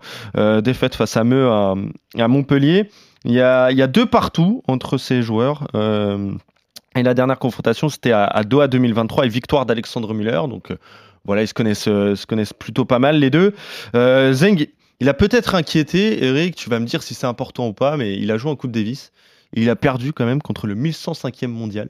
Défaite 0.64 0.96
face 0.96 1.16
à 1.18 1.24
Meux 1.24 1.48
à, 1.48 2.28
Montpellier. 2.28 2.90
Il 3.26 3.34
y, 3.34 3.42
a, 3.42 3.88
deux 3.88 4.08
partout 4.08 4.64
entre 4.68 4.98
ces 4.98 5.22
joueurs. 5.22 5.68
et 5.76 7.04
la 7.04 7.14
dernière 7.14 7.38
confrontation, 7.38 7.90
c'était 7.90 8.12
à, 8.12 8.42
Doha 8.44 8.68
2023 8.68 9.28
et 9.28 9.30
victoire 9.30 9.68
d'Alexandre 9.68 10.16
Muller. 10.16 10.42
Donc 10.50 10.72
voilà, 11.28 11.44
ils 11.44 11.48
se 11.48 11.54
connaissent, 11.54 11.88
euh, 11.88 12.16
se 12.16 12.26
connaissent 12.26 12.54
plutôt 12.54 12.86
pas 12.86 12.98
mal, 13.00 13.20
les 13.20 13.30
deux. 13.30 13.54
Euh, 13.96 14.34
Zeng, 14.34 14.66
il 15.00 15.10
a 15.10 15.14
peut-être 15.14 15.54
inquiété, 15.54 16.24
Eric, 16.26 16.56
tu 16.56 16.70
vas 16.72 16.80
me 16.80 16.86
dire 16.86 17.04
si 17.04 17.14
c'est 17.14 17.28
important 17.28 17.68
ou 17.68 17.74
pas, 17.74 17.98
mais 17.98 18.16
il 18.18 18.32
a 18.32 18.38
joué 18.38 18.50
en 18.50 18.56
Coupe 18.56 18.72
Davis. 18.72 19.12
Il 19.54 19.70
a 19.70 19.76
perdu 19.76 20.12
quand 20.14 20.26
même 20.26 20.42
contre 20.42 20.66
le 20.68 20.74
1105e 20.76 21.48
mondial. 21.48 21.90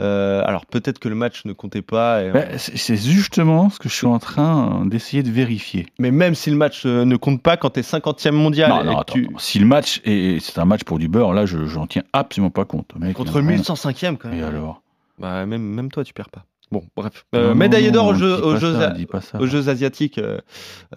Euh, 0.00 0.42
alors 0.46 0.64
peut-être 0.64 0.98
que 1.00 1.08
le 1.08 1.16
match 1.16 1.44
ne 1.44 1.52
comptait 1.52 1.82
pas, 1.82 2.22
et- 2.22 2.30
Ben, 2.30 2.56
c'est 2.56 2.96
justement 2.96 3.68
ce 3.68 3.78
que 3.80 3.88
je 3.88 3.94
suis 3.94 4.06
en 4.06 4.18
train 4.20 4.84
d'essayer 4.86 5.22
de 5.24 5.30
vérifier. 5.30 5.86
mais 5.98 6.10
même 6.12 6.34
si 6.36 6.50
le 6.50 6.56
match 6.56 6.86
ne 6.86 7.16
compte 7.16 7.42
pas 7.42 7.56
quand 7.56 7.70
tu 7.70 7.80
es 7.80 7.82
50e 7.82 8.34
mondial, 8.34 8.70
non, 8.70 8.96
attends, 8.98 9.14
tu- 9.14 9.28
si 9.38 9.58
le 9.58 9.66
match 9.66 10.00
est, 10.04 10.38
c'est 10.40 10.58
un 10.60 10.64
match 10.64 10.84
pour 10.84 10.98
du 11.00 11.08
beurre, 11.08 11.34
là, 11.34 11.46
je 11.46 11.66
j'en 11.66 11.86
tiens 11.88 12.04
absolument 12.12 12.50
pas 12.50 12.64
compte. 12.64 12.92
Mec, 12.98 13.16
contre 13.16 13.32
il 13.32 13.34
y 13.34 13.38
a 13.38 13.40
rien. 13.48 13.56
1105e 13.58 14.16
quand 14.16 14.28
même. 14.28 14.38
Et 14.38 14.42
alors? 14.42 14.82
Bah, 15.18 15.44
même, 15.46 15.62
même 15.62 15.90
toi 15.90 16.04
tu 16.04 16.14
perds 16.14 16.30
pas. 16.30 16.44
Bon, 16.72 16.82
bref. 16.96 17.24
Euh, 17.34 17.54
médaillé 17.54 17.90
d'or 17.92 18.06
aux 18.08 18.14
Jeux, 18.14 18.40
pas 18.40 18.46
aux 18.46 18.56
jeux, 18.56 18.72
ça, 18.74 18.88
a- 18.88 18.90
dis 18.90 19.06
pas 19.06 19.20
ça. 19.20 19.38
aux 19.40 19.46
Jeux 19.46 19.68
asiatiques 19.68 20.18
euh, 20.18 20.38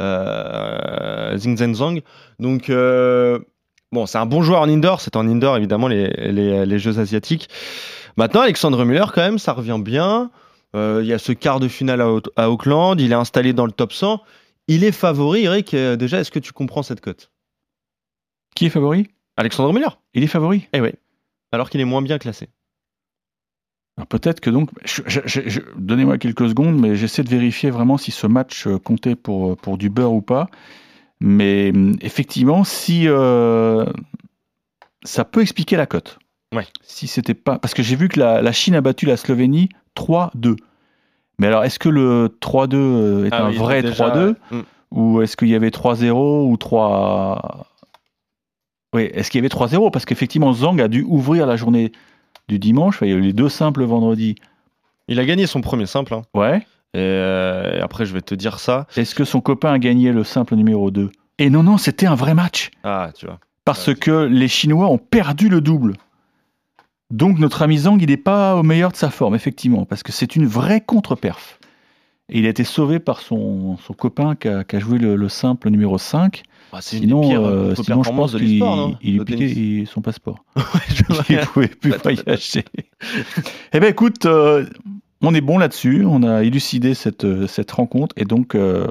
euh. 0.01 1.37
Donc, 2.39 2.71
bon, 3.91 4.05
c'est 4.05 4.17
un 4.17 4.25
bon 4.25 4.41
joueur 4.41 4.61
en 4.61 4.69
indoor. 4.69 5.01
C'est 5.01 5.15
en 5.15 5.27
indoor, 5.27 5.57
évidemment, 5.57 5.87
les, 5.87 6.07
les, 6.31 6.65
les 6.65 6.79
Jeux 6.79 6.99
asiatiques. 6.99 7.49
Maintenant, 8.17 8.41
Alexandre 8.41 8.83
Muller, 8.83 9.05
quand 9.13 9.21
même, 9.21 9.39
ça 9.39 9.53
revient 9.53 9.79
bien. 9.79 10.31
Il 10.75 11.05
y 11.05 11.13
a 11.13 11.19
ce 11.19 11.31
quart 11.31 11.59
de 11.59 11.67
finale 11.67 12.01
à, 12.01 12.09
à 12.35 12.49
Auckland. 12.49 12.99
Il 12.99 13.11
est 13.11 13.15
installé 13.15 13.53
dans 13.53 13.65
le 13.65 13.71
top 13.71 13.93
100. 13.93 14.21
Il 14.67 14.83
est 14.83 14.91
favori, 14.91 15.43
Eric. 15.45 15.75
Déjà, 15.75 16.19
est-ce 16.19 16.31
que 16.31 16.39
tu 16.39 16.51
comprends 16.53 16.83
cette 16.83 17.01
cote? 17.01 17.31
Qui 18.55 18.65
est 18.65 18.69
favori? 18.69 19.07
Alexandre 19.37 19.71
Muller 19.73 19.87
Il 20.13 20.23
est 20.23 20.27
favori 20.27 20.67
Eh 20.73 20.81
oui. 20.81 20.89
Alors 21.51 21.69
qu'il 21.69 21.79
est 21.79 21.85
moins 21.85 22.01
bien 22.01 22.17
classé. 22.17 22.49
Alors 23.99 24.07
peut-être 24.07 24.39
que 24.39 24.49
donc, 24.49 24.69
donnez-moi 25.75 26.17
quelques 26.17 26.47
secondes, 26.47 26.79
mais 26.79 26.95
j'essaie 26.95 27.21
de 27.21 27.27
vérifier 27.27 27.69
vraiment 27.69 27.97
si 27.97 28.11
ce 28.11 28.27
match 28.27 28.65
euh, 28.65 28.79
comptait 28.79 29.15
pour, 29.15 29.57
pour 29.57 29.77
du 29.77 29.89
beurre 29.89 30.13
ou 30.13 30.21
pas. 30.21 30.47
Mais 31.19 31.73
hum, 31.75 31.97
effectivement, 31.99 32.63
si 32.63 33.09
euh, 33.09 33.83
ça 35.03 35.25
peut 35.25 35.41
expliquer 35.41 35.75
la 35.75 35.85
cote. 35.85 36.17
Ouais. 36.55 36.65
Si 36.81 37.07
c'était 37.07 37.33
pas, 37.33 37.59
parce 37.59 37.73
que 37.73 37.83
j'ai 37.83 37.97
vu 37.97 38.07
que 38.07 38.21
la, 38.21 38.41
la 38.41 38.53
Chine 38.53 38.73
a 38.73 38.79
battu 38.79 39.05
la 39.05 39.17
Slovénie 39.17 39.67
3-2. 39.97 40.55
Mais 41.37 41.47
alors, 41.47 41.65
est-ce 41.65 41.77
que 41.77 41.89
le 41.89 42.29
3-2 42.41 42.75
euh, 42.75 43.25
est 43.25 43.29
Ah 43.33 43.47
un 43.47 43.49
oui, 43.49 43.57
vrai 43.57 43.81
déjà, 43.81 44.15
3-2 44.15 44.35
mm. 44.51 44.61
ou 44.91 45.21
est-ce 45.21 45.35
qu'il 45.35 45.49
y 45.49 45.55
avait 45.55 45.71
3-0 45.71 46.49
ou 46.49 46.55
3 46.55 47.67
Oui, 48.93 49.09
est-ce 49.13 49.29
qu'il 49.29 49.39
y 49.39 49.45
avait 49.45 49.53
3-0 49.53 49.91
Parce 49.91 50.05
qu'effectivement, 50.05 50.53
Zhang 50.53 50.79
a 50.79 50.87
dû 50.87 51.03
ouvrir 51.03 51.45
la 51.45 51.57
journée 51.57 51.91
du 52.49 52.59
dimanche. 52.59 52.95
Enfin, 52.97 53.05
il 53.05 53.09
y 53.11 53.13
a 53.13 53.17
eu 53.17 53.21
les 53.21 53.33
deux 53.33 53.47
simples 53.49 53.83
vendredi. 53.85 54.35
Il 55.07 55.19
a 55.19 55.25
gagné 55.25 55.47
son 55.47 55.61
premier 55.61 55.85
simple. 55.85 56.13
hein. 56.13 56.23
Ouais. 56.33 56.57
Et, 56.93 56.97
euh, 56.97 57.77
et 57.77 57.79
après, 57.81 58.05
je 58.05 58.13
vais 58.13 58.21
te 58.21 58.35
dire 58.35 58.59
ça. 58.59 58.87
Est-ce 58.97 59.15
que 59.15 59.23
son 59.23 59.39
copain 59.41 59.71
a 59.71 59.79
gagné 59.79 60.11
le 60.11 60.23
simple 60.23 60.55
numéro 60.55 60.91
2 60.91 61.09
Et 61.37 61.49
non, 61.49 61.63
non, 61.63 61.77
c'était 61.77 62.07
un 62.07 62.15
vrai 62.15 62.33
match. 62.33 62.71
Ah, 62.83 63.11
tu 63.15 63.25
vois. 63.25 63.39
Parce 63.63 63.93
que 63.93 64.25
les 64.25 64.47
Chinois 64.47 64.87
ont 64.89 64.97
perdu 64.97 65.47
le 65.49 65.61
double. 65.61 65.93
Donc 67.11 67.39
notre 67.39 67.61
ami 67.63 67.77
Zhang, 67.79 67.97
il 68.01 68.09
n'est 68.09 68.17
pas 68.17 68.55
au 68.55 68.63
meilleur 68.63 68.91
de 68.91 68.97
sa 68.97 69.09
forme, 69.09 69.35
effectivement, 69.35 69.85
parce 69.85 70.03
que 70.03 70.11
c'est 70.11 70.35
une 70.35 70.45
vraie 70.45 70.81
contre-perf. 70.81 71.59
Et 72.29 72.39
il 72.39 72.45
a 72.45 72.49
été 72.49 72.63
sauvé 72.63 72.99
par 72.99 73.19
son, 73.21 73.77
son 73.77 73.93
copain 73.93 74.35
qui 74.35 74.47
a, 74.47 74.63
qui 74.63 74.75
a 74.75 74.79
joué 74.79 74.99
le, 74.99 75.15
le 75.15 75.29
simple 75.29 75.69
numéro 75.69 75.97
5. 75.97 76.43
Bah, 76.71 76.79
c'est 76.81 76.97
une 76.97 77.03
Sinon, 77.03 77.21
des 77.21 77.27
pires 77.29 77.45
euh, 77.45 77.69
contre- 77.73 77.83
sinon 77.85 78.03
je 78.03 78.09
pense 78.11 78.31
qu'il 78.35 78.43
il 79.01 79.13
lui 79.13 79.19
Au 79.19 79.25
piquait 79.25 79.47
tennis. 79.53 79.89
son 79.89 80.01
passeport. 80.01 80.43
Il 81.29 81.35
ne 81.37 81.45
pouvait 81.45 81.67
plus 81.67 81.91
voyager. 81.91 82.63
eh 83.73 83.79
bien 83.79 83.89
écoute, 83.89 84.25
euh, 84.25 84.65
on 85.21 85.33
est 85.33 85.41
bon 85.41 85.57
là-dessus, 85.57 86.05
on 86.05 86.21
a 86.23 86.43
élucidé 86.43 86.93
cette, 86.93 87.25
euh, 87.25 87.47
cette 87.47 87.71
rencontre, 87.71 88.13
et 88.17 88.25
donc 88.25 88.53
euh, 88.55 88.87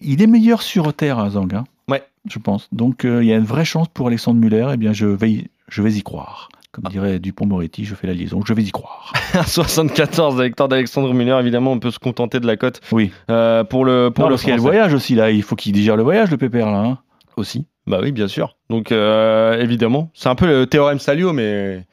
il 0.00 0.22
est 0.22 0.26
meilleur 0.26 0.62
sur 0.62 0.92
terre, 0.94 1.18
hein, 1.18 1.30
Zhang, 1.30 1.52
hein, 1.54 1.64
Ouais. 1.88 2.02
je 2.28 2.38
pense. 2.38 2.68
Donc 2.72 3.04
euh, 3.04 3.22
il 3.22 3.28
y 3.28 3.32
a 3.32 3.36
une 3.36 3.44
vraie 3.44 3.64
chance 3.64 3.88
pour 3.92 4.06
Alexandre 4.08 4.40
Muller, 4.40 4.68
et 4.72 4.76
bien 4.76 4.92
je 4.92 5.06
vais, 5.06 5.48
je 5.68 5.82
vais 5.82 5.92
y 5.92 6.02
croire. 6.02 6.48
Comme 6.72 6.84
dirait 6.90 7.18
Dupont-Moretti, 7.18 7.84
je 7.84 7.94
fais 7.94 8.06
la 8.06 8.12
liaison, 8.12 8.42
je 8.46 8.52
vais 8.52 8.62
y 8.62 8.70
croire. 8.70 9.12
74 9.46 10.36
la 10.38 10.44
victoire 10.44 10.68
d'Alexandre 10.68 11.12
Muller, 11.14 11.36
évidemment, 11.40 11.72
on 11.72 11.78
peut 11.78 11.90
se 11.90 11.98
contenter 11.98 12.40
de 12.40 12.46
la 12.46 12.56
cote 12.56 12.80
Oui, 12.92 13.10
euh, 13.30 13.64
pour 13.64 13.84
le 13.84 14.10
pour 14.14 14.24
non, 14.24 14.28
le 14.28 14.32
parce 14.34 14.42
qu'il 14.42 14.50
y 14.50 14.52
a 14.52 14.56
le 14.56 14.62
voyage 14.62 14.92
aussi, 14.94 15.14
là, 15.14 15.30
il 15.30 15.42
faut 15.42 15.56
qu'il 15.56 15.72
digère 15.72 15.96
le 15.96 16.02
voyage, 16.02 16.30
le 16.30 16.36
pépère, 16.36 16.70
là. 16.70 16.78
hein. 16.78 16.98
aussi. 17.36 17.66
Bah 17.86 18.00
oui, 18.02 18.12
bien 18.12 18.28
sûr. 18.28 18.56
Donc 18.68 18.92
euh, 18.92 19.58
évidemment, 19.60 20.10
c'est 20.12 20.28
un 20.28 20.34
peu 20.34 20.46
le 20.46 20.66
théorème 20.66 20.98
Salio, 20.98 21.32
mais 21.32 21.86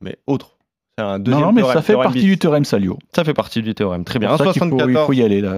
mais 0.00 0.16
autre. 0.26 0.55
Un 0.98 1.02
Non, 1.04 1.18
deuxième 1.18 1.42
non, 1.44 1.52
mais 1.52 1.60
théorème, 1.60 1.76
ça 1.76 1.82
fait 1.82 1.92
partie 1.94 2.12
bis. 2.20 2.24
du 2.24 2.38
théorème 2.38 2.64
Salio. 2.64 2.98
Ça 3.14 3.22
fait 3.22 3.34
partie 3.34 3.60
du 3.60 3.74
théorème. 3.74 4.04
Très 4.04 4.18
bien. 4.18 4.30
C'est 4.30 4.42
pour 4.44 4.46
ça 4.46 4.58
qu'il 4.58 4.60
faut- 4.70 4.76
1,74. 4.78 4.90
il 5.02 5.06
faut 5.06 5.12
y 5.12 5.22
aller, 5.22 5.42
là. 5.42 5.56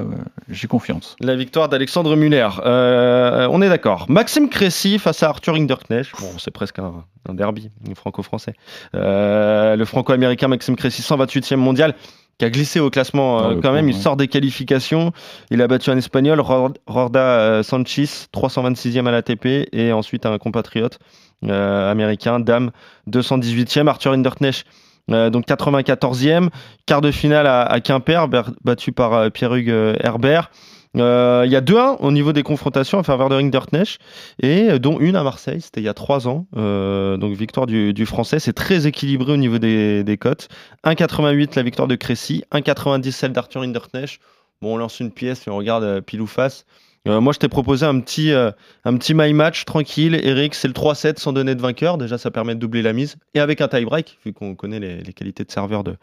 J'ai 0.48 0.66
confiance. 0.66 1.14
La 1.20 1.36
victoire 1.36 1.68
d'Alexandre 1.68 2.16
Muller. 2.16 2.48
Euh, 2.66 3.46
on 3.52 3.62
est 3.62 3.68
d'accord. 3.68 4.06
Maxime 4.08 4.48
Cressy 4.48 4.98
face 4.98 5.22
à 5.22 5.28
Arthur 5.28 5.54
Hinderknecht. 5.54 6.10
Bon, 6.20 6.26
c'est 6.38 6.50
presque 6.50 6.80
un, 6.80 7.04
un 7.28 7.34
derby 7.34 7.70
franco-français. 7.94 8.54
Euh, 8.96 9.76
le 9.76 9.84
franco-américain 9.84 10.48
Maxime 10.48 10.74
Cressy, 10.74 11.02
128e 11.02 11.54
mondial, 11.54 11.94
qui 12.38 12.44
a 12.44 12.50
glissé 12.50 12.80
au 12.80 12.90
classement 12.90 13.38
euh, 13.40 13.52
Ah, 13.52 13.60
quand 13.62 13.72
même. 13.72 13.88
Il 13.88 13.94
sort 13.94 14.16
des 14.16 14.26
qualifications. 14.26 15.12
Il 15.52 15.62
a 15.62 15.68
battu 15.68 15.90
un 15.90 15.96
espagnol, 15.98 16.40
Ror- 16.40 16.74
Rorda 16.88 17.62
Sanchez, 17.62 18.06
326e 18.32 19.06
à 19.06 19.12
l'ATP. 19.12 19.68
Et 19.72 19.92
ensuite 19.92 20.26
un 20.26 20.36
compatriote 20.38 20.98
euh, 21.44 21.88
américain, 21.92 22.40
Dame, 22.40 22.72
218e. 23.08 23.86
Arthur 23.86 24.14
Hinderknecht. 24.14 24.64
Euh, 25.10 25.30
donc 25.30 25.46
94e, 25.46 26.48
quart 26.86 27.00
de 27.00 27.10
finale 27.10 27.46
à, 27.46 27.62
à 27.62 27.80
Quimper, 27.80 28.28
battu 28.64 28.92
par 28.92 29.14
euh, 29.14 29.30
Pierre-Hugues 29.30 29.70
euh, 29.70 29.96
Herbert. 30.00 30.50
Il 30.94 31.00
y 31.00 31.56
a 31.56 31.60
2-1 31.60 31.98
au 32.00 32.10
niveau 32.10 32.32
des 32.32 32.42
confrontations 32.42 32.98
en 32.98 33.02
faveur 33.04 33.28
de 33.28 33.36
Rinderknecht, 33.36 34.00
et 34.42 34.80
dont 34.80 34.98
une 34.98 35.14
à 35.14 35.22
Marseille, 35.22 35.60
c'était 35.60 35.80
il 35.80 35.84
y 35.84 35.88
a 35.88 35.94
3 35.94 36.26
ans. 36.26 36.46
Donc 36.52 37.36
victoire 37.36 37.66
du, 37.66 38.06
français, 38.06 38.40
c'est 38.40 38.54
très 38.54 38.88
équilibré 38.88 39.32
au 39.32 39.36
niveau 39.36 39.58
des, 39.58 40.02
des 40.02 40.16
cotes. 40.16 40.48
1,88 40.84 41.54
la 41.54 41.62
victoire 41.62 41.86
de 41.86 41.94
Crécy, 41.94 42.42
1,90 42.52 43.12
celle 43.12 43.32
d'Arthur 43.32 43.60
Rinderknecht. 43.60 44.18
Bon, 44.60 44.74
on 44.74 44.76
lance 44.76 44.98
une 44.98 45.12
pièce 45.12 45.46
et 45.46 45.50
on 45.50 45.58
regarde 45.58 46.00
pile 46.00 46.22
ou 46.22 46.26
face. 46.26 46.64
Euh, 47.06 47.20
moi, 47.20 47.32
je 47.32 47.38
t'ai 47.38 47.48
proposé 47.48 47.86
un 47.86 48.00
petit, 48.00 48.32
euh, 48.32 48.50
un 48.84 48.96
petit 48.96 49.14
my 49.14 49.32
match 49.32 49.64
tranquille. 49.64 50.14
Eric, 50.22 50.54
c'est 50.54 50.68
le 50.68 50.74
3-7 50.74 51.18
sans 51.18 51.32
donner 51.32 51.54
de 51.54 51.60
vainqueur. 51.62 51.96
Déjà, 51.96 52.18
ça 52.18 52.30
permet 52.30 52.54
de 52.54 52.60
doubler 52.60 52.82
la 52.82 52.92
mise. 52.92 53.16
Et 53.34 53.40
avec 53.40 53.60
un 53.60 53.68
tie-break, 53.68 54.18
vu 54.24 54.32
qu'on 54.32 54.54
connaît 54.54 54.80
les, 54.80 55.12
qualités 55.12 55.44
de 55.44 55.50
serveur 55.50 55.84
de, 55.84 55.96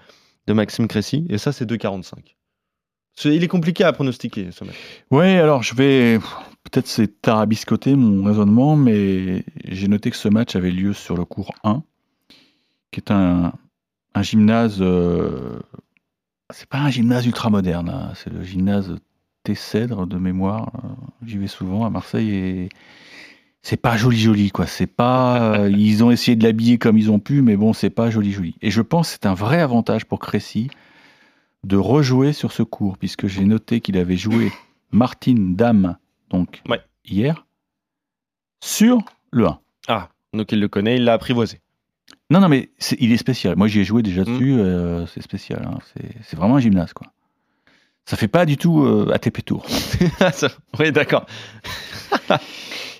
Maxime 0.53 0.87
Crécy. 0.87 1.25
Et 1.29 1.37
ça, 1.37 1.51
c'est 1.51 1.65
2,45. 1.65 2.35
C'est- 3.15 3.35
Il 3.35 3.43
est 3.43 3.47
compliqué 3.47 3.83
à 3.83 3.91
pronostiquer, 3.93 4.49
ce 4.51 4.63
match. 4.63 4.75
Ouais, 5.11 5.37
alors 5.37 5.63
je 5.63 5.75
vais. 5.75 6.19
Peut-être 6.63 6.87
c'est 6.87 7.21
tarabiscoté 7.21 7.95
mon 7.95 8.23
raisonnement, 8.23 8.75
mais 8.75 9.43
j'ai 9.65 9.87
noté 9.87 10.09
que 10.09 10.17
ce 10.17 10.27
match 10.29 10.55
avait 10.55 10.71
lieu 10.71 10.93
sur 10.93 11.15
le 11.15 11.23
cours 11.23 11.53
1, 11.63 11.83
qui 12.91 12.99
est 12.99 13.11
un, 13.11 13.53
un 14.15 14.21
gymnase. 14.23 14.77
euh, 14.81 15.59
C'est 16.51 16.67
pas 16.67 16.79
un 16.79 16.89
gymnase 16.89 17.25
ultra 17.27 17.49
moderne, 17.51 17.89
hein, 17.89 18.13
c'est 18.15 18.31
le 18.33 18.43
gymnase 18.43 18.95
Tessèdre 19.45 20.05
de 20.07 20.17
mémoire. 20.17 20.71
euh, 20.83 20.87
J'y 21.25 21.37
vais 21.37 21.47
souvent 21.47 21.85
à 21.85 21.89
Marseille 21.89 22.29
et 22.33 22.69
c'est 23.61 23.77
pas 23.77 23.95
joli 23.97 24.17
joli 24.19 24.51
quoi. 24.51 24.65
C'est 24.67 24.87
pas. 24.87 25.59
euh, 25.59 25.69
ils 25.69 26.03
ont 26.03 26.11
essayé 26.11 26.35
de 26.35 26.43
l'habiller 26.43 26.77
comme 26.77 26.97
ils 26.97 27.09
ont 27.11 27.19
pu, 27.19 27.41
mais 27.41 27.55
bon, 27.55 27.71
c'est 27.73 27.89
pas 27.89 28.09
joli 28.09 28.31
joli. 28.31 28.55
Et 28.61 28.71
je 28.71 28.81
pense 28.81 29.07
que 29.09 29.13
c'est 29.13 29.25
un 29.27 29.33
vrai 29.33 29.61
avantage 29.61 30.05
pour 30.05 30.19
Crécy 30.19 30.69
de 31.63 31.77
rejouer 31.77 32.31
sur 32.33 32.51
ce 32.51 32.61
cours, 32.63 32.97
puisque 32.97 33.27
j'ai 33.27 33.43
noté 33.45 33.81
qu'il 33.81 33.97
avait 33.97 34.17
joué 34.17 34.51
Martine 34.91 35.55
Dame, 35.55 35.97
donc 36.29 36.61
Ouais. 36.69 36.79
hier, 37.05 37.45
sur 38.63 38.99
le 39.31 39.47
1. 39.47 39.59
Ah, 39.87 40.09
donc 40.33 40.51
il 40.51 40.59
le 40.59 40.67
connaît, 40.67 40.97
il 40.97 41.03
l'a 41.03 41.13
apprivoisé. 41.13 41.59
Non, 42.29 42.39
non, 42.39 42.49
mais 42.49 42.69
il 42.99 43.11
est 43.11 43.17
spécial. 43.17 43.55
Moi, 43.55 43.67
j'y 43.67 43.79
ai 43.79 43.83
joué 43.83 44.01
déjà 44.03 44.21
Mm. 44.21 44.25
dessus, 44.25 44.53
euh, 44.59 45.05
c'est 45.07 45.21
spécial. 45.21 45.63
hein. 45.67 45.79
C'est 45.93 46.09
c'est 46.23 46.35
vraiment 46.35 46.55
un 46.55 46.59
gymnase, 46.59 46.93
quoi. 46.93 47.07
Ça 48.05 48.17
fait 48.17 48.27
pas 48.27 48.45
du 48.45 48.57
tout 48.57 48.83
euh, 48.83 49.11
ATP 49.13 49.43
Tour. 49.43 49.65
oui, 50.79 50.91
d'accord. 50.91 51.25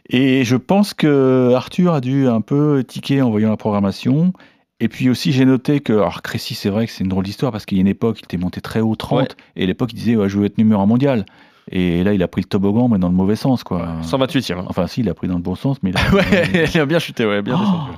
Et 0.10 0.44
je 0.44 0.56
pense 0.56 0.94
que 0.94 1.54
Arthur 1.56 1.94
a 1.94 2.02
dû 2.02 2.28
un 2.28 2.42
peu 2.42 2.84
tiquer 2.88 3.22
en 3.22 3.30
voyant 3.32 3.50
la 3.50 3.58
programmation. 3.58 4.34
Et 4.80 4.88
puis 4.88 5.10
aussi, 5.10 5.32
j'ai 5.32 5.46
noté 5.46 5.80
que, 5.80 5.94
alors 5.94 6.22
Crécy, 6.22 6.54
c'est 6.54 6.70
vrai 6.70 6.86
que 6.86 6.92
c'est 6.92 7.04
une 7.04 7.10
drôle 7.10 7.24
d'histoire 7.24 7.52
parce 7.52 7.66
qu'il 7.66 7.78
y 7.78 7.80
a 7.80 7.82
une 7.82 7.88
époque, 7.88 8.20
il 8.20 8.26
était 8.26 8.38
monté 8.38 8.62
très 8.62 8.82
haut, 8.82 8.96
30, 8.96 9.36
et 9.56 9.64
à 9.64 9.66
l'époque, 9.66 9.92
il 9.94 9.96
disait, 9.96 10.16
ouais, 10.16 10.28
je 10.28 10.38
veux 10.38 10.46
être 10.46 10.58
numéro 10.58 10.82
un 10.82 10.86
mondial. 10.86 11.26
Et 11.72 12.04
là, 12.04 12.14
il 12.14 12.22
a 12.22 12.28
pris 12.28 12.42
le 12.42 12.48
toboggan, 12.48 12.90
mais 12.90 13.00
dans 13.00 13.08
le 13.08 13.16
mauvais 13.16 13.36
sens, 13.38 13.64
quoi. 13.64 13.96
128e. 14.04 14.54
hein. 14.60 14.66
Enfin, 14.68 14.86
si, 14.88 15.00
il 15.02 15.10
a 15.10 15.14
pris 15.14 15.28
dans 15.28 15.36
le 15.38 15.42
bon 15.42 15.56
sens, 15.56 15.78
mais 15.82 15.92
il 15.92 15.98
a- 15.98 16.10
Ouais, 16.14 16.70
il 16.74 16.80
a 16.80 16.86
bien 16.86 17.00
chuté, 17.00 17.26
ouais, 17.26 17.42
bien 17.42 17.56
Oh. 17.56 17.60
descendu. 17.60 17.92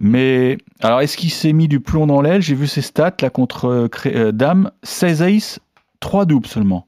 Mais 0.00 0.58
alors, 0.80 1.00
est-ce 1.02 1.16
qu'il 1.16 1.30
s'est 1.30 1.52
mis 1.52 1.68
du 1.68 1.78
plomb 1.78 2.06
dans 2.08 2.20
l'aile? 2.20 2.42
J'ai 2.42 2.56
vu 2.56 2.66
ses 2.66 2.82
stats 2.82 3.14
là 3.22 3.30
contre 3.30 3.66
euh, 3.66 3.88
euh, 4.06 4.32
Dame, 4.32 4.72
16 4.82 5.22
aces, 5.22 5.60
3 6.00 6.24
doubles 6.26 6.46
seulement. 6.46 6.86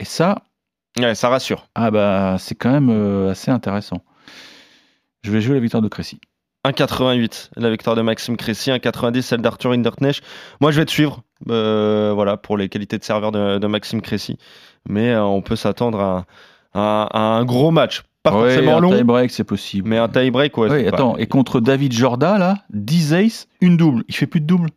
Et 0.00 0.04
ça, 0.04 0.42
Ouais, 0.98 1.14
ça 1.14 1.28
rassure. 1.28 1.66
ah 1.74 1.90
bah, 1.90 2.36
c'est 2.38 2.54
quand 2.54 2.70
même 2.70 2.88
euh, 2.90 3.30
assez 3.30 3.50
intéressant. 3.50 4.02
Je 5.22 5.30
vais 5.30 5.40
jouer 5.40 5.54
la 5.54 5.60
victoire 5.60 5.82
de 5.82 5.88
Crécy. 5.88 6.20
1,88 6.64 7.50
la 7.56 7.70
victoire 7.70 7.94
de 7.96 8.00
Maxime 8.02 8.36
Crécy, 8.36 8.70
1,90 8.70 9.20
celle 9.22 9.42
d'Arthur 9.42 9.72
Hinderknecht. 9.72 10.22
Moi, 10.60 10.70
je 10.70 10.78
vais 10.80 10.86
te 10.86 10.90
suivre 10.90 11.22
euh, 11.50 12.12
voilà, 12.14 12.36
pour 12.36 12.56
les 12.56 12.68
qualités 12.68 12.96
de 12.98 13.04
serveur 13.04 13.32
de, 13.32 13.58
de 13.58 13.66
Maxime 13.66 14.00
Crécy. 14.00 14.38
Mais 14.88 15.10
euh, 15.10 15.22
on 15.24 15.42
peut 15.42 15.56
s'attendre 15.56 16.00
à, 16.00 16.24
à- 16.72 17.08
à 17.12 17.18
un 17.20 17.44
gros 17.44 17.70
match. 17.70 18.02
Pas 18.22 18.32
Ouais, 18.32 18.54
forcément 18.54 18.78
un 18.78 18.80
long, 18.80 18.96
tie-break, 18.96 19.30
c'est 19.30 19.44
possible. 19.44 19.86
mais 19.88 19.98
un 19.98 20.08
tie-break, 20.08 20.56
ouais. 20.56 20.70
Ouais, 20.70 20.84
c'est 20.84 20.90
pas- 20.90 20.96
attends, 20.96 21.16
et 21.18 21.26
contre 21.26 21.60
David 21.60 21.92
Jorda, 21.92 22.38
là, 22.38 22.56
10 22.70 23.12
aces, 23.12 23.48
une 23.60 23.76
double. 23.76 24.02
Il 24.08 24.14
fait 24.14 24.26
plus 24.26 24.40
de 24.40 24.46
double. 24.46 24.70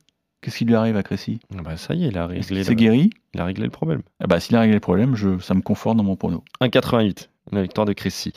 Qu'est-ce 0.48 0.60
qui 0.60 0.64
lui 0.64 0.76
arrive 0.76 0.96
à 0.96 1.04
Crécy? 1.04 1.42
Ah 1.58 1.62
bah, 1.62 1.76
ça 1.76 1.94
y 1.94 2.06
est, 2.06 2.08
il 2.08 2.18
a 2.18 2.26
réglé, 2.26 2.64
le, 2.64 2.74
guéri? 2.74 3.10
Il 3.34 3.42
a 3.42 3.44
réglé 3.44 3.66
le 3.66 3.70
problème. 3.70 4.02
ah 4.22 4.28
bah, 4.28 4.40
S'il 4.40 4.56
a 4.56 4.62
réglé 4.62 4.76
le 4.76 4.80
problème, 4.80 5.14
je, 5.14 5.40
ça 5.40 5.54
me 5.54 5.60
conforte 5.60 5.98
dans 5.98 6.06
mon 6.06 6.16
prono. 6.16 6.42
1,88 6.62 7.28
la 7.52 7.64
victoire 7.64 7.86
de 7.86 7.92
Crécy. 7.92 8.32